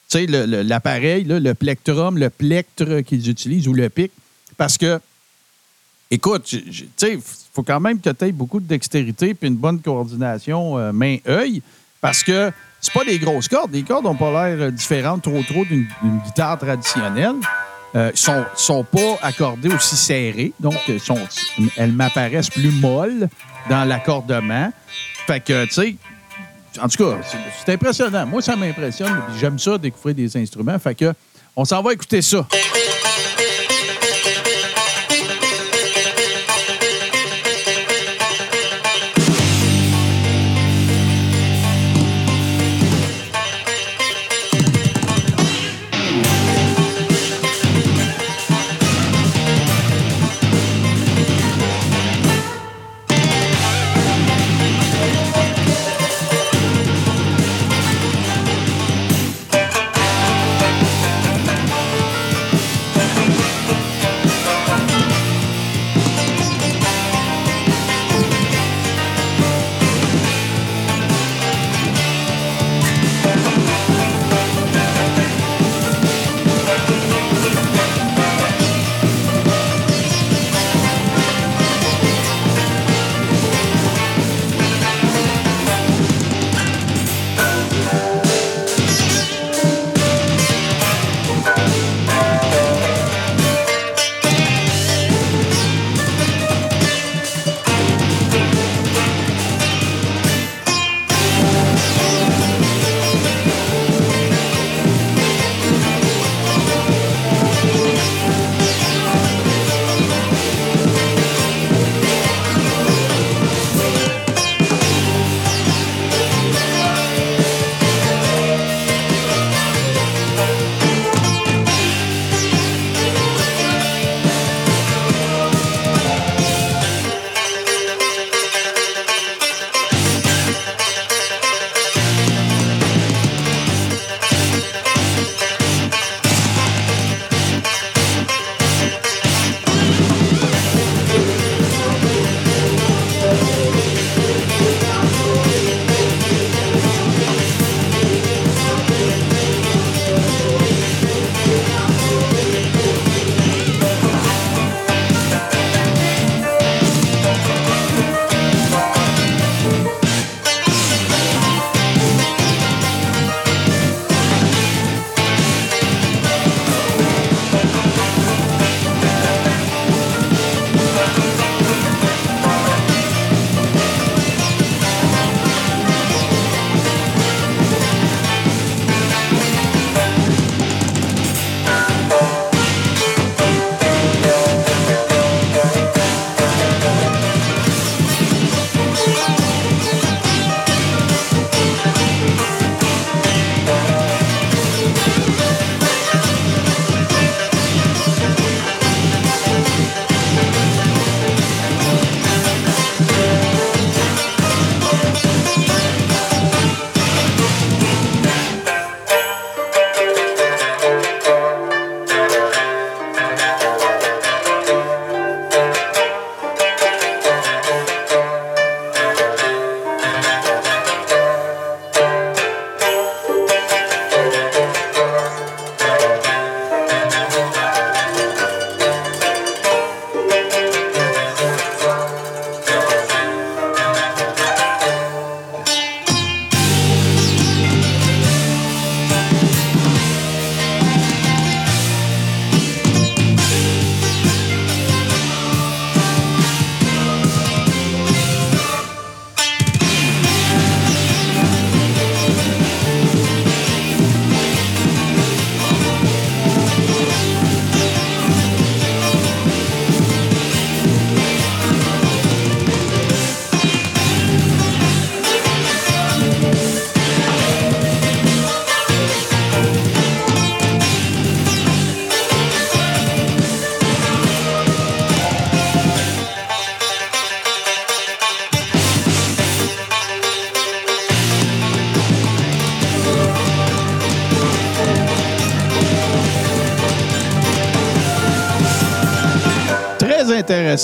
[0.10, 4.12] tu sais, l'appareil, le plectrum, le plectre qu'ils utilisent ou le pic,
[4.58, 5.00] parce que,
[6.10, 7.22] écoute, tu sais, il
[7.54, 11.62] faut quand même que tu aies beaucoup de dextérité puis une bonne coordination euh, main-œil,
[12.02, 13.74] parce que c'est pas des grosses cordes.
[13.74, 15.88] Les cordes n'ont pas l'air euh, différentes trop trop d'une
[16.26, 17.36] guitare traditionnelle.
[17.96, 21.00] Euh, sont, sont pas accordées aussi serrées, donc euh,
[21.76, 23.28] elles m'apparaissent plus molles
[23.68, 24.72] dans l'accordement.
[25.26, 25.96] Fait que, tu sais,
[26.82, 27.18] en tout cas,
[27.66, 28.26] c'est- impressionnant.
[28.26, 29.22] Moi, ça m'impressionne.
[29.40, 30.78] J'aime ça, découvrir des instruments.
[30.80, 31.14] Fait que,
[31.56, 32.46] on s'en va écouter ça.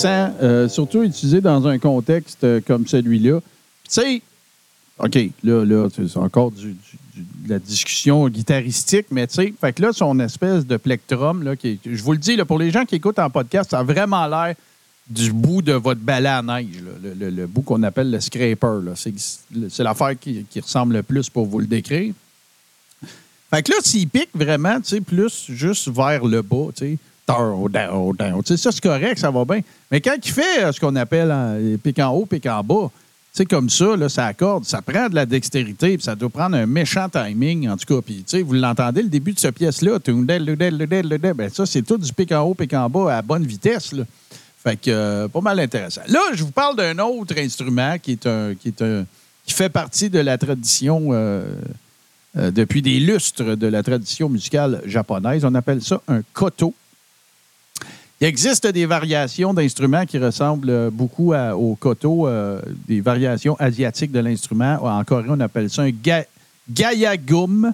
[0.03, 3.39] Euh, surtout utilisé dans un contexte euh, comme celui-là.
[3.39, 4.21] Tu sais,
[4.99, 6.73] OK, là, là c'est encore de
[7.47, 11.79] la discussion guitaristique, mais tu sais, fait que là, son espèce de plectrum, là, qui
[11.85, 14.25] je vous le dis, là, pour les gens qui écoutent en podcast, ça a vraiment
[14.27, 14.55] l'air
[15.07, 18.79] du bout de votre balai à neige, le, bout qu'on appelle le scraper.
[18.95, 22.13] c'est l'affaire qui, qui ressemble le plus pour vous le décrire.
[23.51, 26.97] Fait que là, s'il pique vraiment, tu sais, plus juste vers le bas, tu sais,
[28.57, 29.61] ça, c'est correct, ça va bien.
[29.91, 31.57] Mais quand il fait euh, ce qu'on appelle hein,
[31.99, 32.91] en haut, pique en bas,
[33.35, 36.65] sais, comme ça, là, ça accorde, ça prend de la dextérité, ça doit prendre un
[36.65, 38.01] méchant timing, en tout cas.
[38.01, 42.13] Puis, tu sais, vous l'entendez, le début de cette pièce-là, ben ça, c'est tout du
[42.13, 44.03] pique en haut, pique en bas à bonne vitesse, là.
[44.63, 46.01] Fait que, euh, pas mal intéressant.
[46.07, 49.05] Là, je vous parle d'un autre instrument qui est un, qui est un,
[49.45, 51.45] qui fait partie de la tradition euh,
[52.33, 55.45] depuis des lustres de la tradition musicale japonaise.
[55.45, 56.73] On appelle ça un koto.
[58.21, 64.11] Il existe des variations d'instruments qui ressemblent euh, beaucoup au koto, euh, des variations asiatiques
[64.11, 64.79] de l'instrument.
[64.83, 66.25] En Corée, on appelle ça un ga-
[66.69, 67.73] gayagum.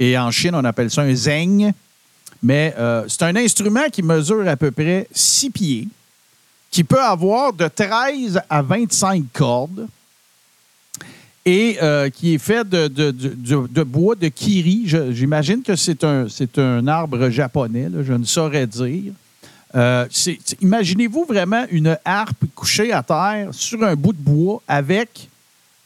[0.00, 1.72] Et en Chine, on appelle ça un zeng.
[2.42, 5.88] Mais euh, c'est un instrument qui mesure à peu près 6 pieds,
[6.72, 9.86] qui peut avoir de 13 à 25 cordes
[11.44, 14.82] et euh, qui est fait de, bois de kiri.
[15.12, 16.26] J'imagine que c'est un,
[16.56, 19.12] un arbre japonais, je ne saurais dire.
[19.74, 20.06] Euh,
[20.60, 25.28] Imaginez-vous vraiment une harpe couchée à terre sur un bout de bois avec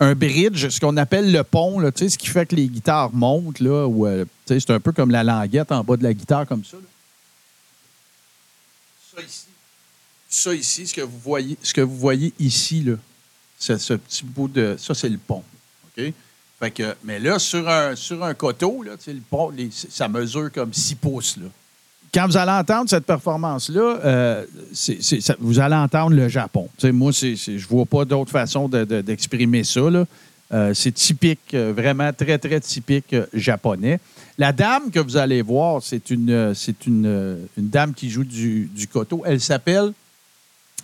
[0.00, 3.62] un bridge, ce qu'on appelle le pont, ce qui fait que les guitares montent.
[3.62, 6.76] Euh, c'est un peu comme la languette en bas de la guitare, comme ça.
[9.14, 9.46] Ça ici,
[10.28, 12.94] ça ici, ce que vous voyez, ce que vous voyez ici, là,
[13.58, 14.76] ce petit bout de.
[14.78, 15.42] Ça, c'est le pont.
[15.96, 16.12] OK?
[16.58, 20.72] Fait que, mais là, sur un, sur un coteau, là, le pont, ça mesure comme
[20.72, 21.36] 6 pouces.
[21.36, 21.46] Là.
[22.14, 24.44] Quand vous allez entendre cette performance-là, euh,
[25.40, 26.68] vous allez entendre le Japon.
[26.84, 29.80] Moi, je vois pas d'autre façon de- de- d'exprimer ça.
[30.52, 33.98] Euh, c'est typique, euh, vraiment très, très typique japonais.
[34.38, 36.54] La dame que vous allez voir, c'est une,
[37.56, 39.22] dame qui joue du, du koto.
[39.26, 39.92] Elle s'appelle,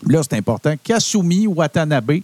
[0.07, 2.21] là c'est important, Kasumi Watanabe.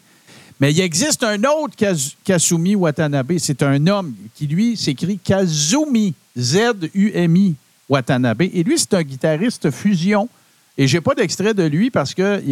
[0.60, 1.76] Mais il existe un autre
[2.24, 3.38] Kasumi Watanabe.
[3.38, 7.54] C'est un homme qui, lui, s'écrit Kazumi, Z-U-M-I
[7.88, 8.42] Watanabe.
[8.42, 10.28] Et lui, c'est un guitariste fusion.
[10.76, 12.42] Et j'ai pas d'extrait de lui parce que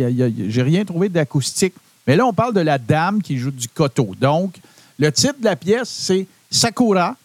[0.48, 1.74] j'ai rien trouvé d'acoustique.
[2.06, 4.14] Mais là, on parle de la dame qui joue du koto.
[4.20, 4.56] Donc,
[4.98, 7.16] le titre de la pièce, c'est Sakura.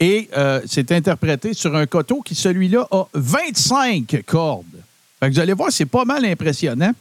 [0.00, 4.64] Et euh, c'est interprété sur un koto qui, celui-là, a 25 cordes.
[5.20, 6.92] Vous allez voir, c'est pas mal impressionnant.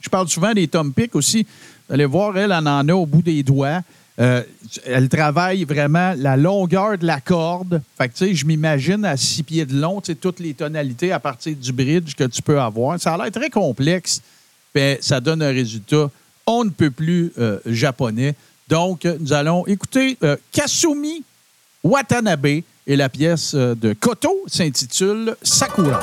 [0.00, 1.46] Je parle souvent des tom picks aussi.
[1.88, 3.82] Vous allez voir, elle, elle en a au bout des doigts.
[4.18, 4.42] Euh,
[4.86, 7.82] elle travaille vraiment la longueur de la corde.
[7.98, 11.12] Fait tu sais, je m'imagine à six pieds de long, tu sais, toutes les tonalités
[11.12, 12.98] à partir du bridge que tu peux avoir.
[12.98, 14.22] Ça a l'air très complexe,
[14.74, 16.10] mais ça donne un résultat
[16.46, 18.36] on ne peut plus euh, japonais.
[18.68, 21.24] Donc, nous allons écouter euh, Kasumi
[21.82, 26.00] Watanabe et la pièce de Koto s'intitule Sakura.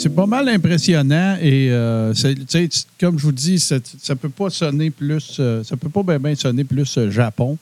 [0.00, 2.14] C'est pas mal impressionnant et euh,
[2.98, 6.34] comme je vous dis, ça peut pas sonner plus, euh, ça peut pas bien ben
[6.34, 7.58] sonner plus euh, Japon.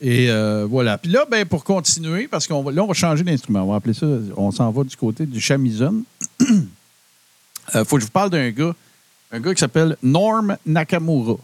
[0.00, 0.98] Et euh, voilà.
[0.98, 3.62] Puis là, ben, pour continuer, parce qu'on va, là, on va changer d'instrument.
[3.62, 6.02] On va appeler ça, on s'en va du côté du shamisen.
[6.40, 8.74] Il faut que je vous parle d'un gars,
[9.32, 11.36] un gars qui s'appelle Norm Nakamura.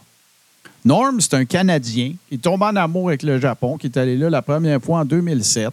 [0.84, 4.16] Norm, c'est un Canadien qui est tombé en amour avec le Japon, qui est allé
[4.16, 5.70] là la première fois en 2007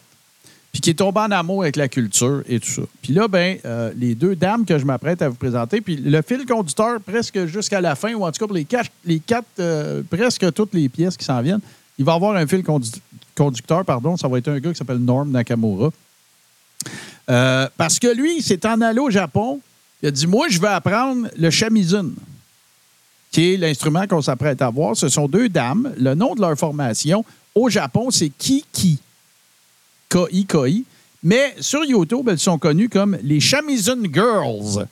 [0.78, 2.84] puis qui est tombé en amour avec la culture et tout ça.
[3.02, 6.22] Puis là, ben, euh, les deux dames que je m'apprête à vous présenter, puis le
[6.22, 9.48] fil conducteur presque jusqu'à la fin, ou en tout cas pour les quatre, les quatre
[9.60, 11.62] euh, presque toutes les pièces qui s'en viennent,
[11.98, 12.92] il va y avoir un fil condu-
[13.34, 15.90] conducteur, pardon, ça va être un gars qui s'appelle Norm Nakamura.
[17.32, 19.60] Euh, parce que lui, il s'est en allé au Japon,
[20.04, 22.14] il a dit, moi, je vais apprendre le shamisen
[23.32, 24.96] qui est l'instrument qu'on s'apprête à voir.
[24.96, 25.92] Ce sont deux dames.
[25.98, 27.26] Le nom de leur formation
[27.56, 29.00] au Japon, c'est Kiki.
[30.10, 30.86] K-I-K-I.
[31.24, 34.86] Mais sur YouTube, elles sont connues comme les Shamisen Girls.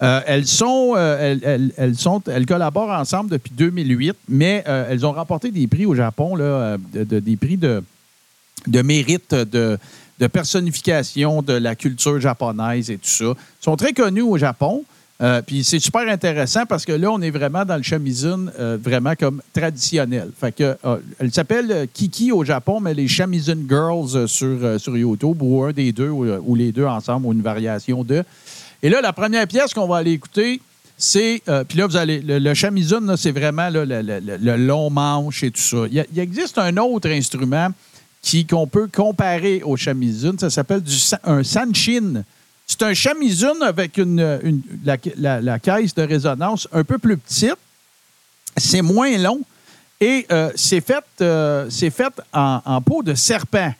[0.00, 5.04] Euh, elles, sont, euh, elles, elles- sont, elles collaborent ensemble depuis 2008, mais euh, elles
[5.04, 7.82] ont remporté des prix au Japon, là, de- de- des prix de,
[8.68, 9.76] de mérite, de,
[10.20, 13.24] de personnification de la culture japonaise et tout ça.
[13.24, 14.84] Elles sont très connues au Japon.
[15.20, 18.78] Euh, puis c'est super intéressant parce que là, on est vraiment dans le shamisen, euh,
[18.80, 20.30] vraiment comme traditionnel.
[20.38, 25.42] Fait que, euh, elle s'appelle Kiki au Japon, mais les Shamisen Girls sur, sur YouTube,
[25.42, 28.22] ou un des deux, ou, les deux ensemble, ou une variation de.
[28.80, 30.60] Et là, la première pièce qu'on va aller écouter,
[30.96, 31.42] c'est.
[31.68, 32.20] puis là, vous allez.
[32.20, 34.02] Le, le shamisen, c'est vraiment le, le-
[34.40, 35.78] le- long manche et tout ça.
[35.90, 37.70] Il, existe un autre instrument
[38.22, 40.38] qui, qu'on peut comparer au shamisen.
[40.38, 42.22] Ça s'appelle du, un sanshin.
[42.70, 47.56] C'est un shamisen avec une, la, la- caisse de résonance un peu plus petite.
[48.58, 49.40] C'est moins long
[50.00, 53.72] et euh, c'est fait, euh, fait en, peau de serpent.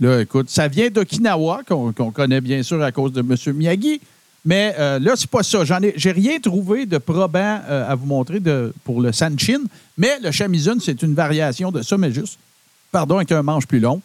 [0.00, 3.36] Là, écoute, ça vient d'Okinawa, qu'on connaît bien sûr à cause de M.
[3.54, 4.00] Miyagi.
[4.46, 5.64] Mais euh, là, c'est pas ça.
[5.64, 9.64] J'en ai, rien trouvé de probant à vous montrer de, pour le sanshin.
[9.98, 12.38] Mais le shamisen, c'est une variation de ça, mais juste,
[12.90, 14.00] pardon, avec un manche plus long.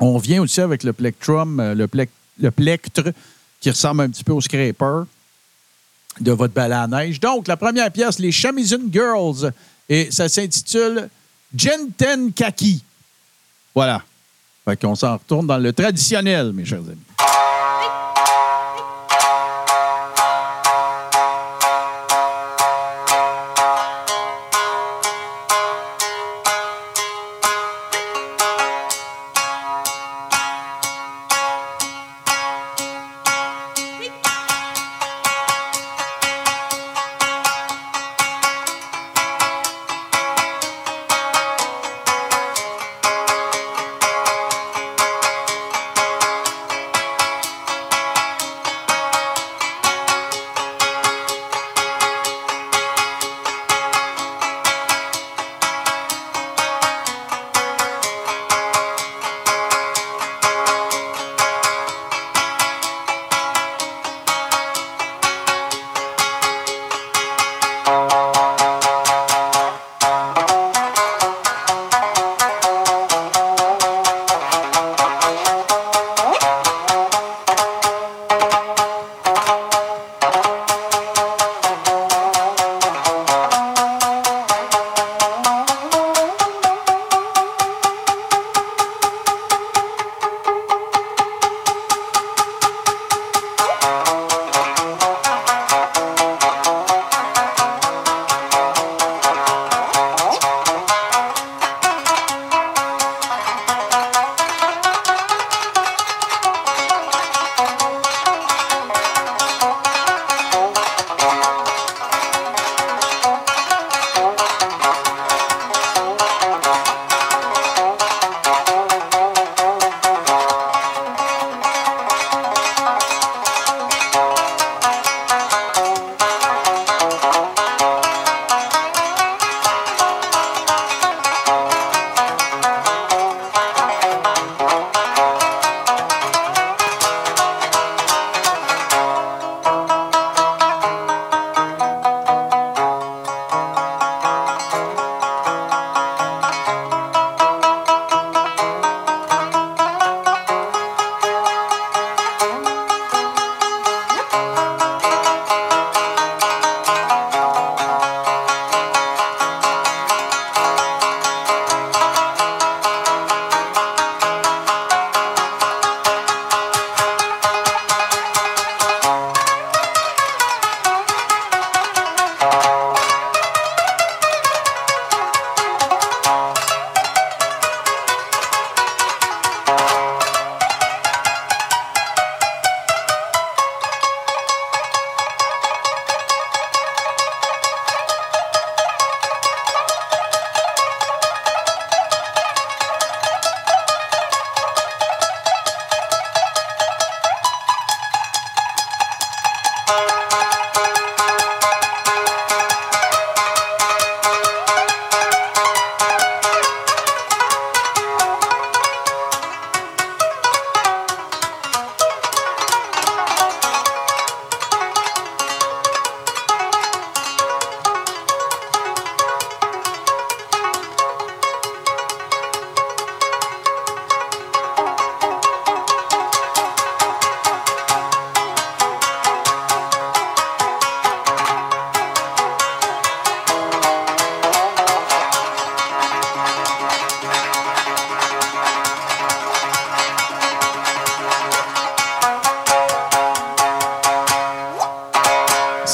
[0.00, 3.12] On vient aussi avec le plectrum, le, plec- le plectre,
[3.60, 5.04] qui ressemble un petit peu au scraper
[6.20, 7.16] de votre balai.
[7.18, 9.52] Donc, la première pièce, les Shamisen Girls,
[9.88, 11.08] et ça s'intitule
[11.56, 12.82] Genten Kaki.
[13.74, 14.02] Voilà.
[14.64, 16.98] Fait qu'on s'en retourne dans le traditionnel, mes chers amis.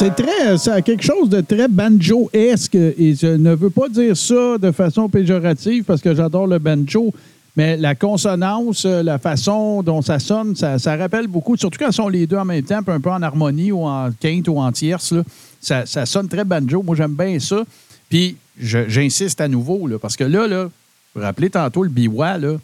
[0.01, 4.17] C'est très, ça a quelque chose de très banjo-esque et je ne veux pas dire
[4.17, 7.13] ça de façon péjorative parce que j'adore le banjo,
[7.55, 11.93] mais la consonance, la façon dont ça sonne, ça, ça rappelle beaucoup, surtout quand ils
[11.93, 14.73] sont les deux en même temps, un peu en harmonie ou en quinte ou en
[14.73, 15.23] tierce, là,
[15.61, 16.83] ça, ça sonne très banjo.
[16.83, 17.63] Moi, j'aime bien ça.
[18.09, 20.71] Puis, j'insiste à nouveau, là, parce que là, là, vous
[21.17, 22.55] vous rappelez tantôt le biwa, là,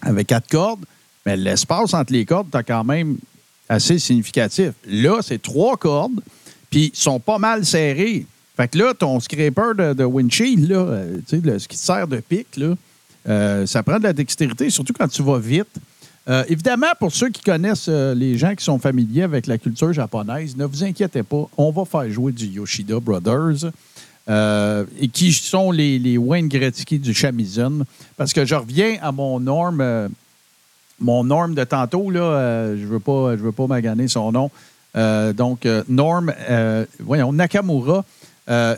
[0.00, 0.84] avec quatre cordes,
[1.26, 3.16] mais l'espace entre les cordes, t'as quand même
[3.68, 4.74] assez significatif.
[4.86, 6.20] Là, c'est trois cordes,
[6.72, 8.26] puis ils sont pas mal serrés.
[8.56, 12.08] Fait que là, ton scraper de, de windshield, là, euh, le- ce qui te sert
[12.08, 12.74] de pic, là,
[13.28, 15.68] euh, ça prend de la dextérité, surtout quand tu vas vite.
[16.28, 19.92] Euh, évidemment, pour ceux qui connaissent euh, les gens qui sont familiers avec la culture
[19.92, 23.70] japonaise, ne vous inquiétez pas, on va faire jouer du Yoshida Brothers.
[24.28, 27.84] et qui sont les, les Wayne Gretzky du Shamisen.
[28.16, 30.08] Parce que je reviens à mon norme,
[31.00, 34.50] mon norme de tantôt, là, je ne veux pas, je veux pas maganer son nom.
[34.96, 38.04] Euh, donc, euh, Norm, euh, voyons, Nakamura,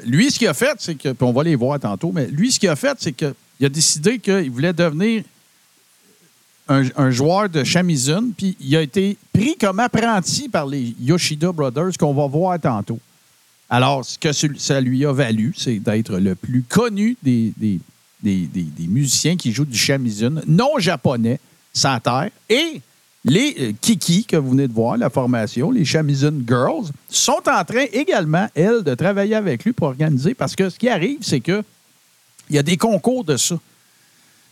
[0.05, 2.61] lui, ce qu'il a fait, c'est que, on va les voir tantôt, mais lui, ce
[2.61, 5.24] qu'il a fait, c'est qu'il a décidé qu'il voulait devenir
[6.69, 11.99] un, joueur de Shamisen, puis il a été pris comme apprenti par les Yoshida Brothers
[11.99, 12.99] qu'on va voir tantôt.
[13.69, 17.53] Alors, ce que ça lui a valu, c'est d'être le plus connu des
[18.78, 21.41] musiciens qui jouent du shamisen, non japonais,
[21.73, 22.31] sans terre.
[22.49, 22.81] Et
[23.24, 27.64] les euh, Kiki, que vous venez de voir, la formation, les Shamisen Girls, sont en
[27.64, 31.40] train également, elles, de travailler avec lui pour organiser, parce que ce qui arrive, c'est
[31.40, 31.62] que
[32.51, 33.59] il y a des concours de ça.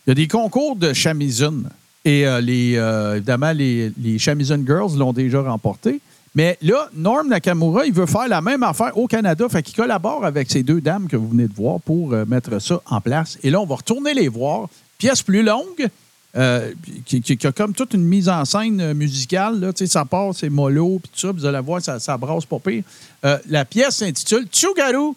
[0.06, 1.68] Il y a des concours de shamisen.
[2.04, 6.00] Et euh, les, euh, évidemment, les, les Girls l'ont déjà remporté.
[6.34, 9.46] Mais là, Norm Nakamura, il veut faire la même affaire au Canada.
[9.50, 12.80] Fait qu'il collabore avec ces deux dames que vous venez de voir pour mettre ça
[12.86, 13.38] en place.
[13.42, 14.70] Et là, on va retourner les voir.
[14.96, 15.90] Pièce plus longue,
[16.36, 16.72] euh,
[17.04, 19.60] qui, a comme toute une mise en scène euh, musicale.
[19.60, 21.32] Là, ça part, c'est mollo, puis tout ça.
[21.32, 22.84] Vous allez voir, ça, ça brasse pas pire.
[23.24, 25.14] Euh, la pièce s'intitule Tsugaru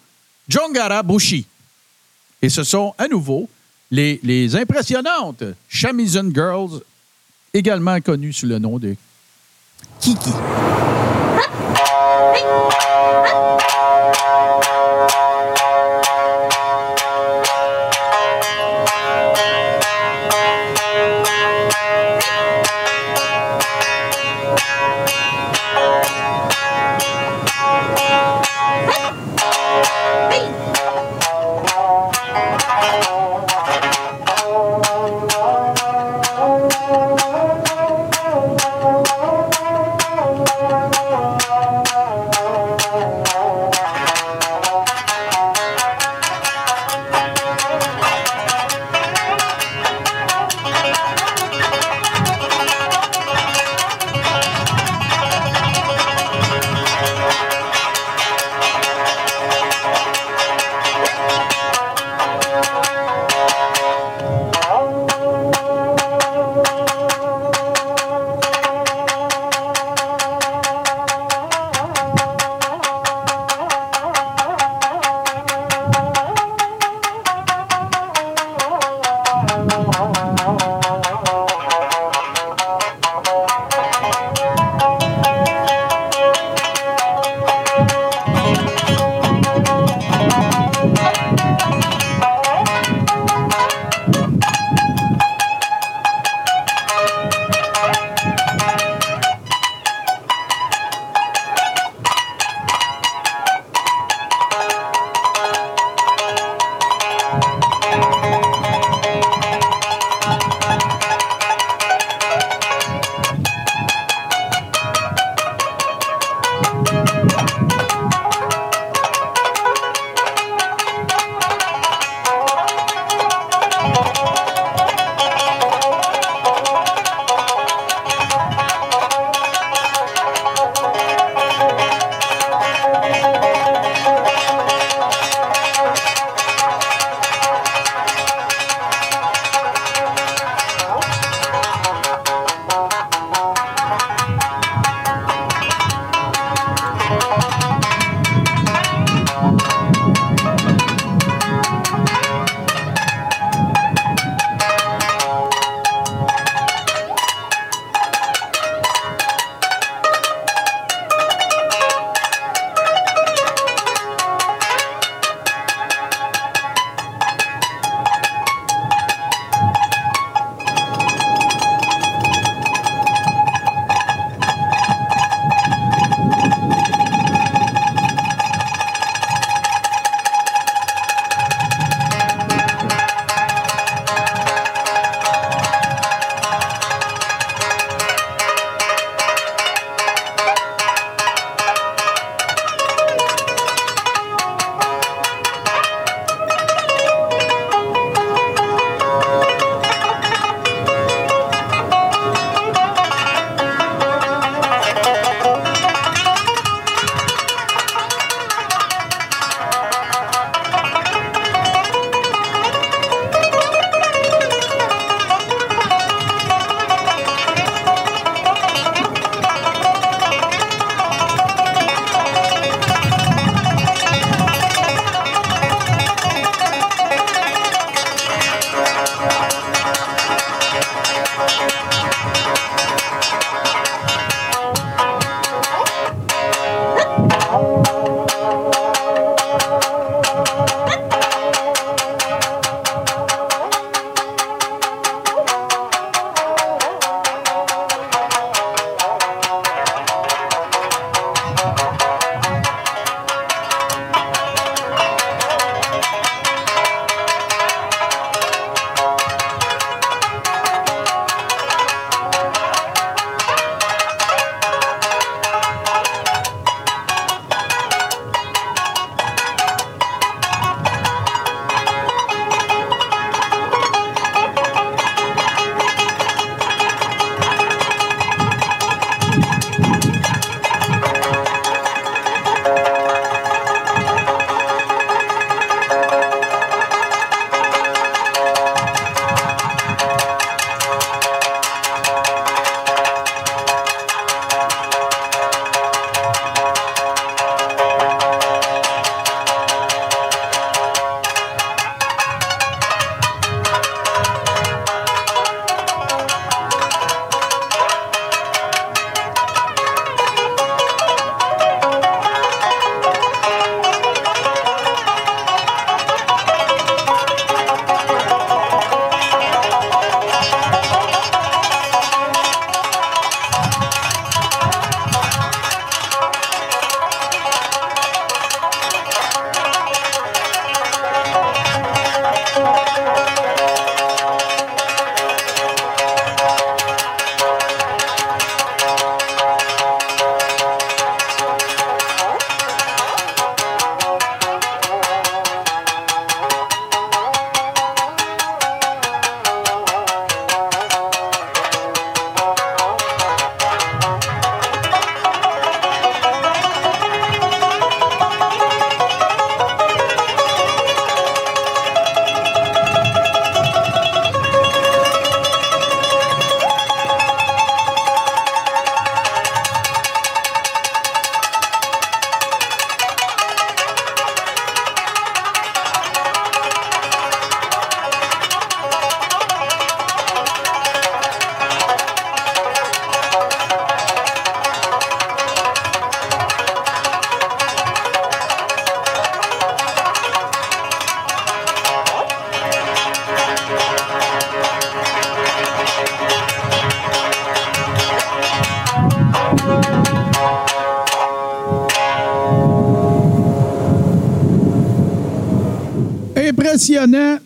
[0.48, 1.46] Jongara Bushi.
[2.42, 3.50] Et ce sont à nouveau
[3.90, 6.82] les, les impressionnantes Shamisen Girls,
[7.54, 8.96] également connues sous le nom de
[10.00, 10.32] Kiki.
[12.36, 12.95] Thank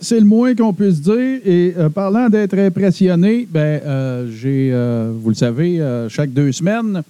[0.10, 1.40] c'est le moins qu'on puisse dire.
[1.45, 5.80] Et euh, parlant d'être impressionné, ben, euh, j'ai, euh, vous le savez,
[6.10, 7.03] chaque deux semaines,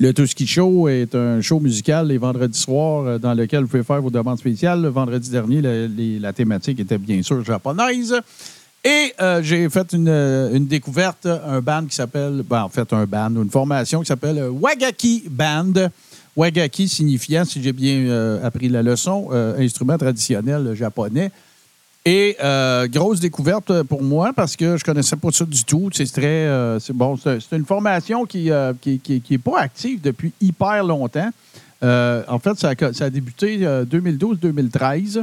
[0.00, 4.02] le Tuski Show est un show musical les vendredis soirs dans lequel vous pouvez faire
[4.02, 4.82] vos demandes spéciales.
[4.82, 5.62] Le vendredi dernier,
[6.20, 8.14] la thématique était bien sûr japonaise.
[8.84, 9.12] Et
[9.42, 14.00] j'ai fait une, découverte, un band qui s'appelle, ben, en fait, un band, une formation
[14.00, 15.88] qui s'appelle Wagaki Band.
[16.36, 21.30] Wagaki signifiant, si j'ai bien appris la leçon, instrument traditionnel japonais.
[22.10, 25.90] Et euh, grosse découverte pour moi parce que je connaissais pas ça du tout.
[25.92, 27.18] C'est très, euh, c'est bon,
[27.52, 31.28] une formation qui euh, qui, pas active depuis hyper longtemps.
[31.82, 35.22] Euh, en fait, ça a, débuté euh, 2012-2013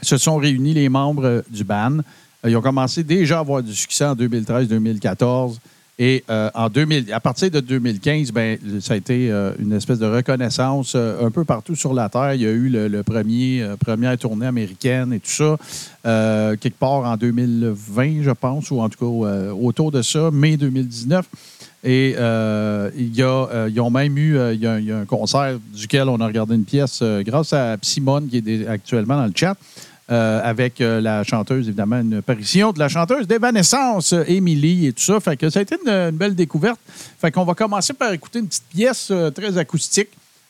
[0.00, 1.98] se sont réunis les membres euh, du BAN.
[1.98, 5.56] Euh, Ils ont commencé déjà à avoir du succès en 2013-2014.
[6.00, 9.98] Et euh, en 2000, à partir de 2015, ben, ça a été euh, une espèce
[9.98, 12.34] de reconnaissance euh, un peu partout sur la Terre.
[12.34, 15.56] Il y a eu le, premier, première tournée américaine et tout ça,
[16.56, 21.26] quelque part en 2020, je pense, ou en tout cas autour de ça, mai 2019.
[21.82, 26.20] Et il y a, ils ont même eu il y a, un- concert duquel on
[26.20, 29.56] a regardé une pièce grâce à Simone qui est actuellement dans le chat.
[30.10, 35.02] Euh, avec euh, la chanteuse, évidemment, une apparition de la chanteuse d'Evanescence, Émilie et tout
[35.02, 35.20] ça.
[35.20, 36.80] Fait que ça a été une, belle découverte.
[37.20, 40.08] Fait qu'on va commencer par écouter une petite pièce euh, très acoustique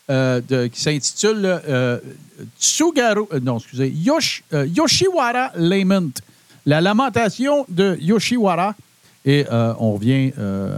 [0.08, 1.60] qui s'intitule
[2.58, 6.12] Tsugaru, non, excusez, Yosh- Yoshiwara Lament.
[6.64, 8.74] La lamentation de Yoshiwara.
[9.26, 10.32] Et on revient,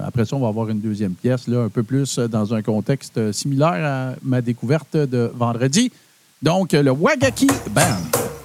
[0.04, 3.30] après ça, on va avoir une deuxième pièce, là, un peu plus dans un contexte
[3.30, 5.92] similaire à ma découverte de vendredi.
[6.42, 8.39] Donc, le Wagaki Band.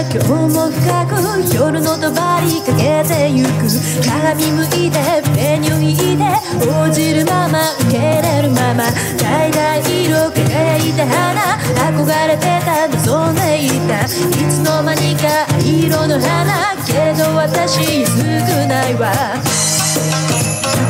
[0.00, 1.20] 今日も深く
[1.54, 3.68] 夜の帳かけてゆく。
[4.08, 4.96] 鏡向いて
[5.36, 6.24] 目に浮いて
[6.66, 8.84] 応じるまま受け入れるまま。
[9.18, 11.60] 橙色輝いた花。
[11.92, 16.74] 憧れてた望んでいたいつの間にか藍色の花。
[16.86, 18.24] けど私少
[18.66, 19.12] ないわ。
[19.12, 19.36] な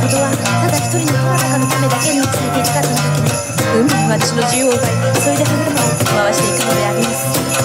[0.00, 0.30] ことは
[0.62, 3.28] ただ一人のどなたかのためだけについていたかっただけね。
[3.74, 4.80] 運命は私の自由を奪い
[5.18, 7.59] それで歯車を回していくのであります。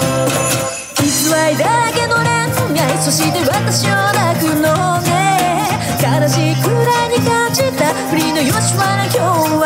[1.46, 5.68] 偽りだけの恋愛そして私を泣くのね
[6.02, 9.64] 悲しいくらいに感じた振りのよしは今日は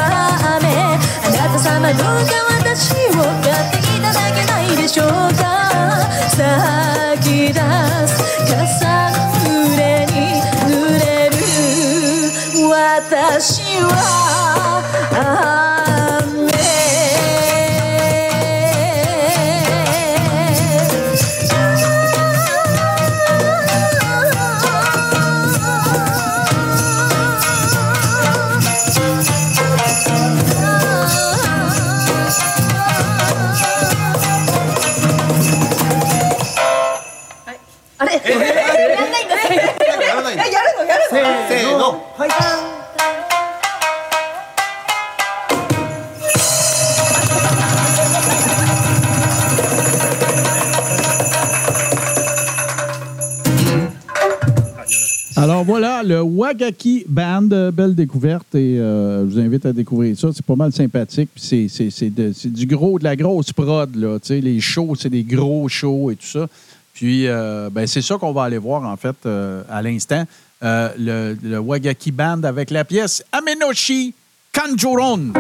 [0.59, 0.69] 雨
[1.25, 5.51] あなた様どうか私を買っていただけないでしょうか。
[6.31, 7.61] 咲き出
[8.07, 8.13] す
[8.47, 10.13] 傘の濡れに
[10.69, 11.37] 濡れる
[12.69, 15.60] 私は
[41.10, 42.02] るのやるのせーの「
[55.38, 60.18] Alors voilà, le Wagaki Band, euh, belle découverte et euh, je vous invite à découvrir
[60.18, 60.30] ça.
[60.34, 61.30] C'est pas mal sympathique.
[61.36, 63.94] puis C'est, c'est, c'est, de- c'est du gros, de la grosse prod.
[63.96, 66.48] Là, tu sais, les shows, c'est des gros shows et tout ça.
[66.94, 70.24] Puis euh, ben, c'est ça qu'on va aller voir en fait euh, à l'instant.
[70.63, 74.15] Euh, le, le Wagaki Band avec la pièce Amenoshi
[74.53, 75.33] Kanjuron.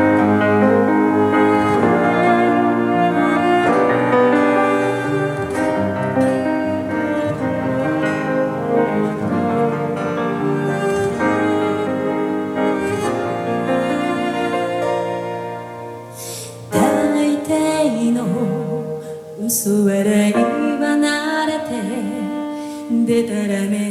[23.30, 23.89] 大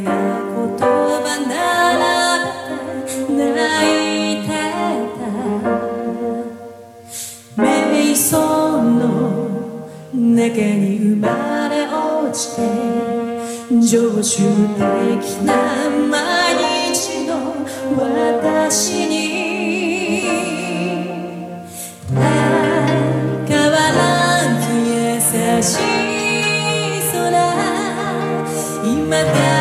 [12.40, 12.62] して
[13.82, 14.44] 常習
[14.76, 14.82] 的
[15.44, 16.56] な毎
[16.94, 17.54] 日の
[17.98, 19.18] 私に
[23.46, 24.00] 変わら
[24.62, 25.20] ず優
[25.62, 27.28] しい空
[28.86, 29.59] 今から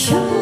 [0.00, 0.39] 什？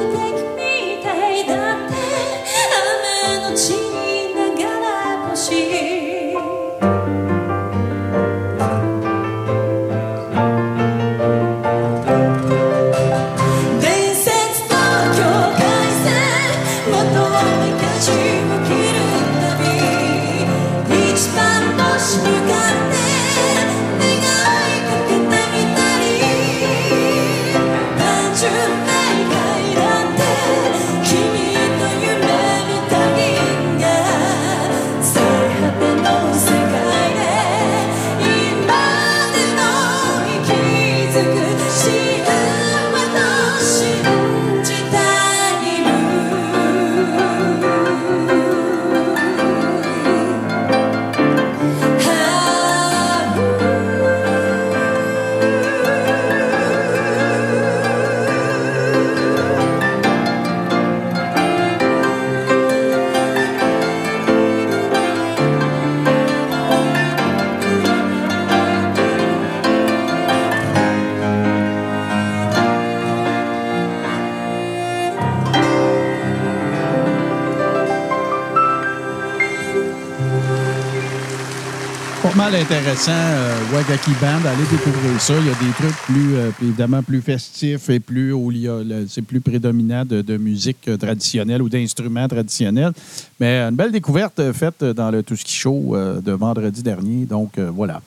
[82.71, 84.45] Intéressant, euh, Wagaki Band.
[84.47, 85.33] Allez découvrir ça.
[85.39, 88.69] Il y a des trucs plus, euh, évidemment, plus festifs et plus où il y
[88.69, 92.93] a c'est plus prédominant de, musique euh, traditionnelle ou d'instruments traditionnels.
[93.41, 97.25] Mais une belle découverte euh, faite dans le Touski Show euh, de vendredi dernier.
[97.25, 98.03] Donc, euh, voilà.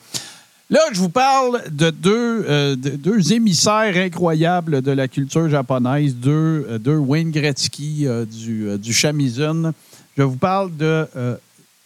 [0.70, 6.14] Là, je vous parle de deux, euh, de- deux émissaires incroyables de la culture japonaise,
[6.14, 9.72] deux, euh, deux Wayne Gretzky euh, du, euh, du Shamisen.
[10.16, 11.34] Je vous parle de euh,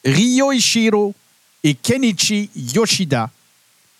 [0.04, 1.14] Ryo Ishiro
[1.64, 3.30] et Kenichi Yoshida.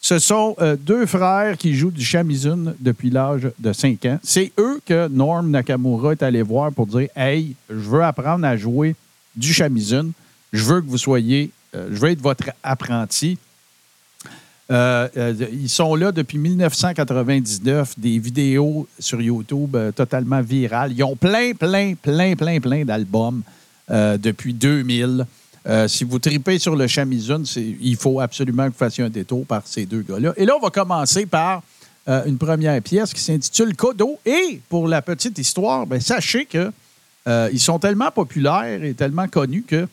[0.01, 4.19] Ce sont euh, deux frères qui jouent du shamisen depuis l'âge de 5 ans.
[4.23, 8.57] C'est eux que Norm Nakamura est allé voir pour dire Hey, je veux apprendre à
[8.57, 8.95] jouer
[9.35, 10.13] du shamisen.
[10.53, 13.37] Je veux que vous soyez, euh, je veux être votre apprenti.
[14.71, 15.09] Euh,
[15.53, 20.93] ils sont là depuis 1999, des vidéos sur YouTube totalement virales.
[20.93, 23.43] Ils ont plein, plein, plein, plein, plein d'albums
[23.89, 25.27] depuis 2000.
[25.69, 29.45] Euh, si vous tripez sur le Chamizun, il faut absolument que vous fassiez un détour
[29.47, 30.33] par ces deux gars-là.
[30.37, 31.63] Et là, on va commencer par
[32.09, 34.19] euh, une première pièce qui s'intitule Kodo.
[34.25, 36.71] Et pour la petite histoire, ben, sachez que
[37.27, 39.89] euh, ils sont tellement populaires et tellement connus que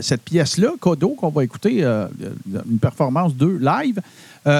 [0.00, 4.00] cette pièce-là, Kodo, qu'on va écouter, une performance 2 live,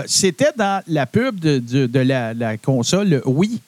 [0.07, 3.61] c'était dans la pub de, la, console Wii,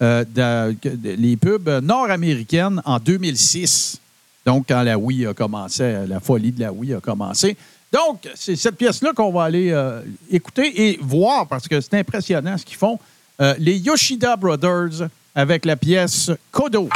[0.00, 4.00] les pubs nord-américaines en 2006.
[4.46, 7.56] Donc, quand la Wii a commencé, la folie de la Wii a commencé.
[7.92, 10.00] Donc, c'est cette pièce-là qu'on va aller euh,
[10.30, 12.98] écouter et voir parce que c'est impressionnant ce qu'ils font.
[13.40, 16.88] Euh, les Yoshida Brothers avec la pièce Kodo.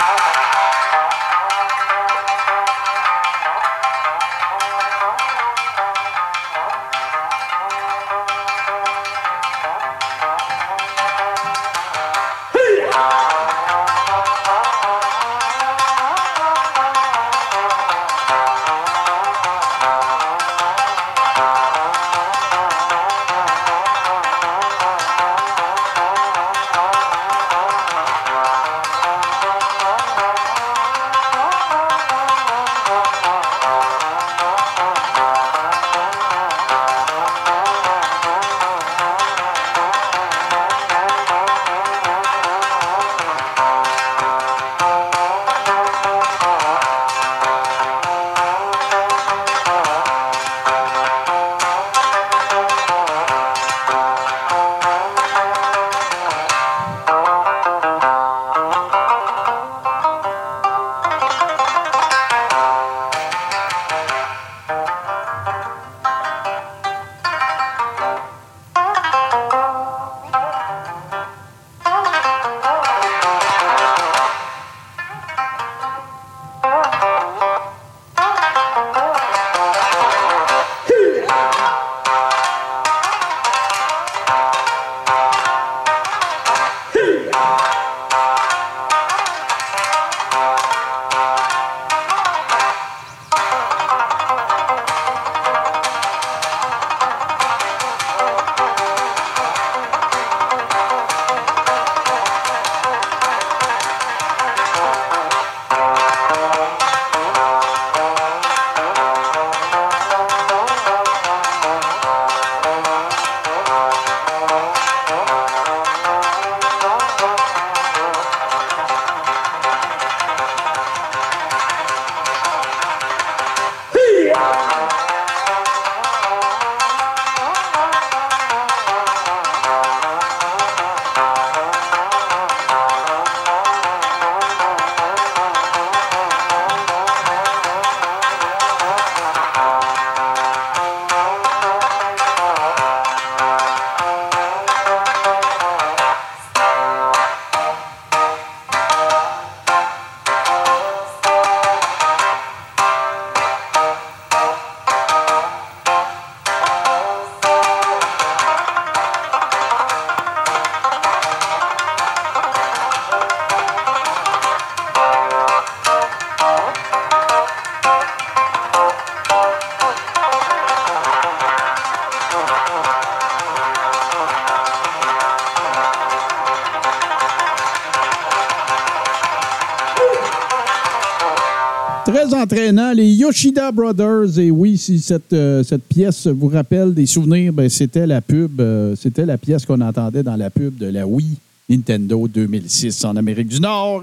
[183.31, 184.41] Yoshida Brothers.
[184.41, 188.61] Et oui, si cette, euh, cette pièce vous rappelle des souvenirs, ben, c'était la pub,
[188.61, 191.39] euh, c'était la pièce qu'on entendait dans la pub de la Wii
[191.69, 194.03] Nintendo 2006 en Amérique du Nord.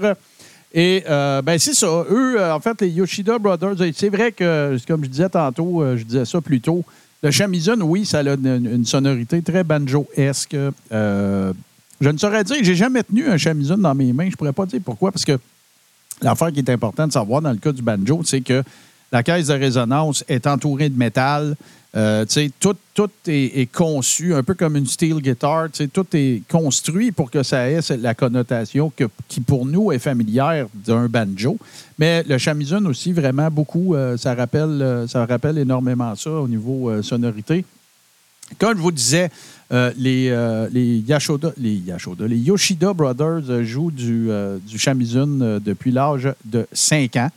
[0.72, 2.06] Et euh, ben c'est ça.
[2.10, 6.04] Eux, euh, en fait, les Yoshida Brothers, c'est vrai que, comme je disais tantôt, je
[6.04, 6.82] disais ça plus tôt,
[7.22, 10.56] le Shamisen, oui, ça a une, sonorité très banjo-esque.
[10.90, 14.30] Je ne saurais dire, j'ai jamais tenu un Shamisen dans mes mains.
[14.30, 15.38] Je pourrais pas dire pourquoi, parce que
[16.20, 18.62] L'affaire qui est importante de savoir dans le cas du banjo, c'est que
[19.12, 21.56] la caisse de résonance est entourée de métal.
[21.96, 22.26] Euh,
[22.60, 25.68] tout, tout est, conçu un peu comme une steel guitar.
[25.92, 30.66] Tout est construit pour que ça ait la connotation que- qui, pour nous, est familière
[30.74, 31.56] d'un banjo.
[31.98, 36.46] Mais le shamisen aussi, vraiment beaucoup, euh, ça, rappelle, euh, ça rappelle énormément ça au
[36.46, 37.64] niveau euh, sonorité.
[38.58, 39.30] Comme je vous disais,
[39.70, 44.58] euh, les, euh, les, Yashoda, les Yoshida Brothers euh, jouent du, euh,
[45.62, 47.30] depuis l'âge de 5 ans.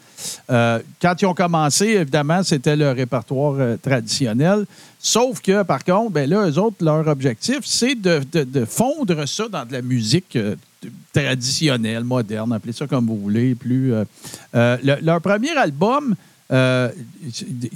[0.48, 4.66] Quand ils ont commencé, évidemment, c'était le répertoire traditionnel.
[5.00, 8.22] Sauf que, par contre, ben là, eux autres, leur objectif, c'est de,
[8.66, 10.38] fondre ça dans de la musique
[11.12, 13.56] traditionnelle, moderne, appelez ça comme vous voulez.
[13.56, 13.94] Plus,
[14.54, 16.16] le- leur premier album,
[16.52, 16.90] euh,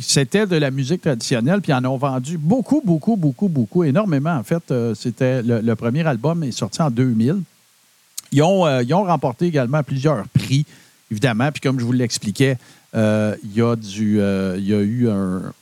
[0.02, 4.36] c'était de la musique traditionnelle, puis ils en ont vendu beaucoup, beaucoup, beaucoup, beaucoup, énormément.
[4.36, 7.42] En fait, euh, c'était le, premier album est sorti en 2000.
[8.32, 10.66] Ils ont, euh, ils ont remporté également plusieurs prix,
[11.10, 11.52] évidemment.
[11.52, 12.58] Puis comme je vous l'expliquais,
[12.94, 15.54] il, y a du, il y a eu un,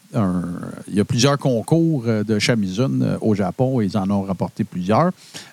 [0.88, 4.64] il y a plusieurs concours de Shamizun euh, au Japon et ils en ont remporté
[4.64, 5.12] plusieurs.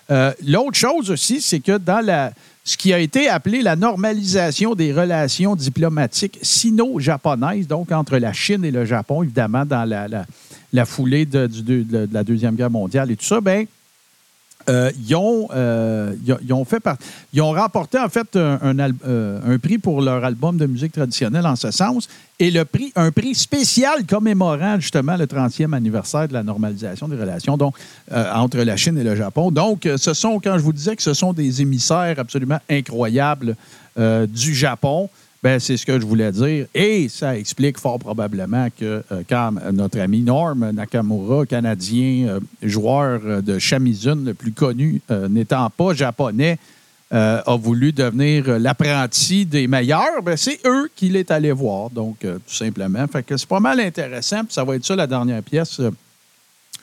[0.09, 2.33] L'autre chose aussi, c'est que dans la,
[2.63, 8.63] ce qui a été appelé la normalisation des relations diplomatiques sino-japonaises, donc entre la Chine
[8.63, 9.87] et le Japon, évidemment, dans
[10.71, 11.49] la, foulée de,
[12.11, 13.65] la Deuxième Guerre mondiale et tout ça, ben
[14.69, 16.97] euh, ils, ont, euh, ils ont- ils ont fait par-
[17.33, 21.55] ils ont remporté en fait euh, un prix pour leur album de musique traditionnelle en
[21.55, 22.07] ce sens
[22.39, 27.15] et le prix, un prix spécial commémorant justement le 30e anniversaire de la normalisation des
[27.17, 27.75] relations donc,
[28.33, 29.51] entre la Chine et le Japon.
[29.51, 33.55] Donc, ce sont, quand je vous disais que ce sont des émissaires absolument incroyables
[34.27, 35.09] du Japon,
[35.43, 36.67] ben, c'est ce que je voulais dire.
[36.75, 43.21] Et ça explique fort probablement que euh, quand notre ami Norm Nakamura, canadien, euh, joueur
[43.25, 46.59] euh, de Shamizun le plus connu, euh, n'étant pas japonais,
[47.13, 51.89] euh, a voulu devenir euh, l'apprenti des meilleurs, ben, c'est eux qu'il est allé voir,
[51.89, 53.05] donc euh, tout simplement.
[53.07, 54.45] Fait que c'est pas mal intéressant.
[54.45, 55.91] Puis ça va être ça la dernière pièce euh,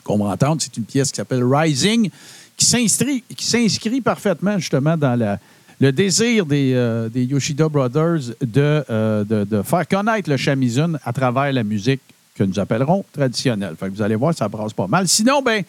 [0.03, 0.61] qu'on va entendre.
[0.61, 2.11] C'est une pièce qui s'appelle Rising,
[2.57, 5.39] qui s'inscrit, qui s'inscrit parfaitement justement dans la,
[5.79, 11.51] le désir des, euh, des Yoshida Brothers de, euh, faire connaître le shamizun à travers
[11.53, 12.01] la musique
[12.35, 13.75] que nous appellerons traditionnelle.
[13.79, 15.07] Vous allez voir, ça brasse pas mal.
[15.07, 15.63] Sinon, ben,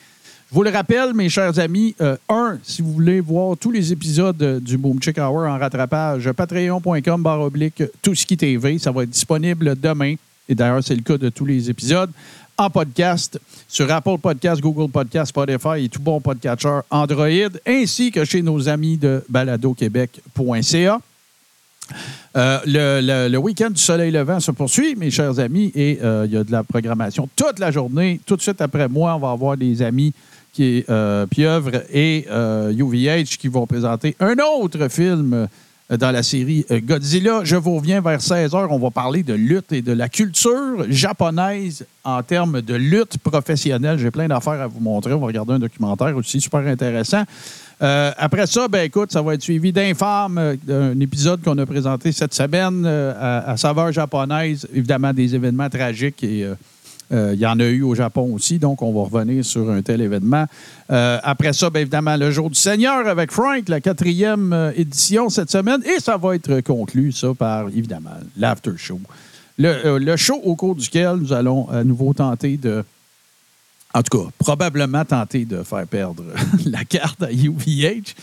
[0.50, 3.92] je vous le rappelle, mes chers amis, euh, un, si vous voulez voir tous les
[3.92, 9.78] épisodes du Boom Chick Hour en rattrapage, patreon.com barre oblique TV, ça va être disponible
[9.80, 10.16] demain.
[10.50, 12.10] Et d'ailleurs, c'est le cas de tous les épisodes
[12.58, 18.24] en podcast sur Apple Podcast, Google Podcast, Spotify et tout bon podcatcher Android, ainsi que
[18.24, 21.00] chez nos amis de baladoquebec.ca.
[22.36, 22.58] Euh,
[23.28, 26.42] le, week-end du soleil levant se poursuit, mes chers amis, et euh, il y a
[26.42, 28.20] de la programmation toute la journée.
[28.26, 30.12] Tout de suite après moi, on va avoir des amis
[30.52, 35.46] qui est euh, Pieuvre et UVH qui vont présenter un autre film
[35.98, 37.40] dans la série euh, Godzilla.
[37.44, 38.68] Je vous reviens vers 16h.
[38.70, 43.98] On va parler de lutte et de la culture japonaise en termes de lutte professionnelle.
[43.98, 45.12] J'ai plein d'affaires à vous montrer.
[45.12, 47.24] On va regarder un documentaire aussi super intéressant.
[47.82, 51.64] Euh, après ça, ben écoute, ça va être suivi d'Infâme, euh, d'un épisode qu'on a
[51.64, 56.54] présenté cette semaine euh, à, à saveur japonaise, évidemment des événements tragiques et euh, euh,
[57.10, 60.00] il y en a eu au Japon aussi, donc on va revenir sur un tel
[60.00, 60.46] événement.
[60.90, 65.28] Euh, après ça, bien évidemment, le Jour du Seigneur avec Frank, la quatrième euh, édition
[65.28, 69.00] cette semaine, et ça va être conclu, ça, par, évidemment, l'after show.
[69.58, 72.84] Le, euh, le show au cours duquel nous allons à nouveau tenter de,
[73.94, 76.24] en tout cas, probablement tenter de faire perdre
[76.64, 78.14] la carte à UVH.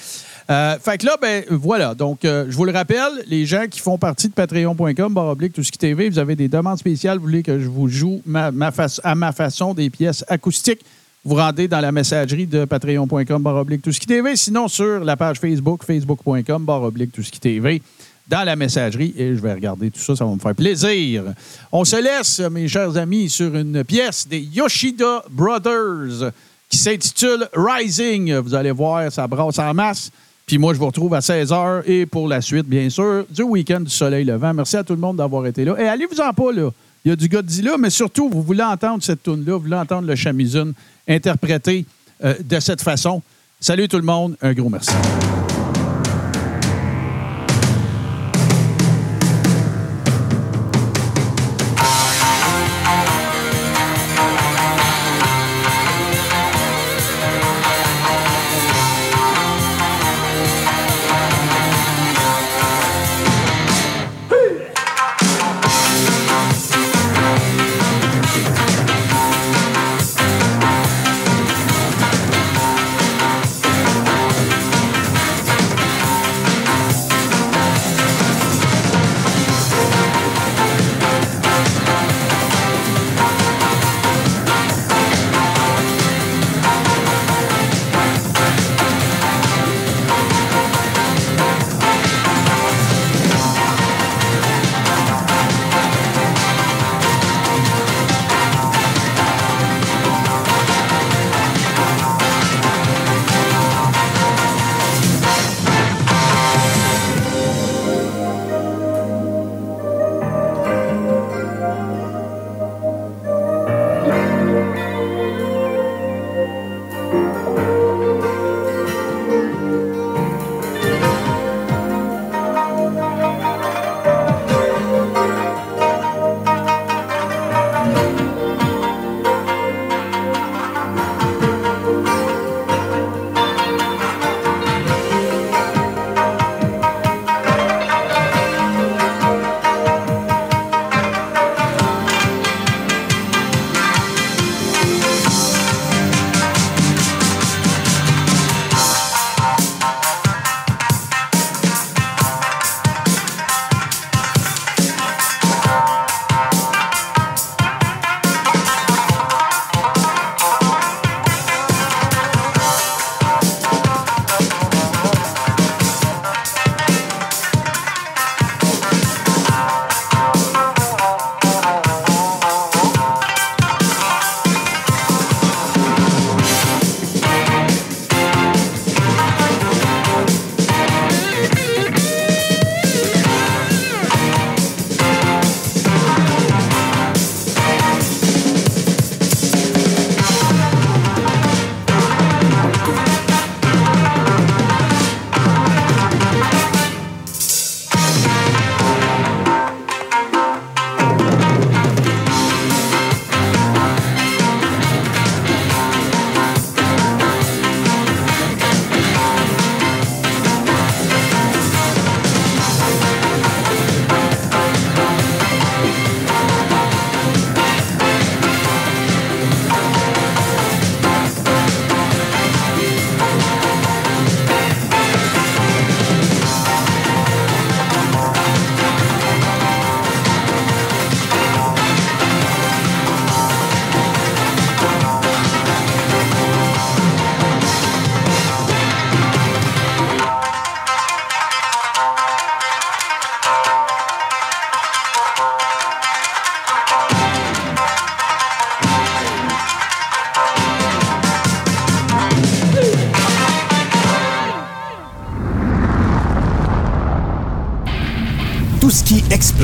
[0.50, 1.94] Euh, fait que là, ben voilà.
[1.94, 5.54] Donc, euh, je vous le rappelle, les gens qui font partie de patreon.com, barre oblique,
[5.54, 8.22] tout ce qui TV, vous avez des demandes spéciales, vous voulez que je vous joue
[8.34, 10.82] à ma façon des pièces acoustiques,
[11.26, 14.38] vous rendez dans la messagerie de patreon.com, barre oblique, tout ce qui TV.
[14.38, 17.82] Sinon, sur la page Facebook, facebook.com, barre oblique, tout ce qui TV
[18.30, 21.24] dans la messagerie et je vais regarder tout ça, ça va me faire plaisir.
[21.72, 26.32] On se laisse, mes chers amis, sur une pièce des Yoshida Brothers
[26.70, 28.36] qui s'intitule Rising.
[28.36, 30.12] Vous allez voir, ça brasse en masse.
[30.48, 33.82] Puis moi, je vous retrouve à 16h et pour la suite, bien sûr, du week-end
[33.82, 34.54] du soleil levant.
[34.54, 35.76] Merci à tout le monde d'avoir été là.
[35.78, 36.70] Et allez-vous-en pas, là.
[37.04, 40.08] Il y a du Godzilla, mais surtout, vous voulez entendre cette tune-là, vous voulez entendre
[40.08, 40.72] le Shamizun
[41.06, 41.86] interprété
[42.24, 43.22] euh, de cette façon.
[43.60, 44.92] Salut tout le monde, un gros merci.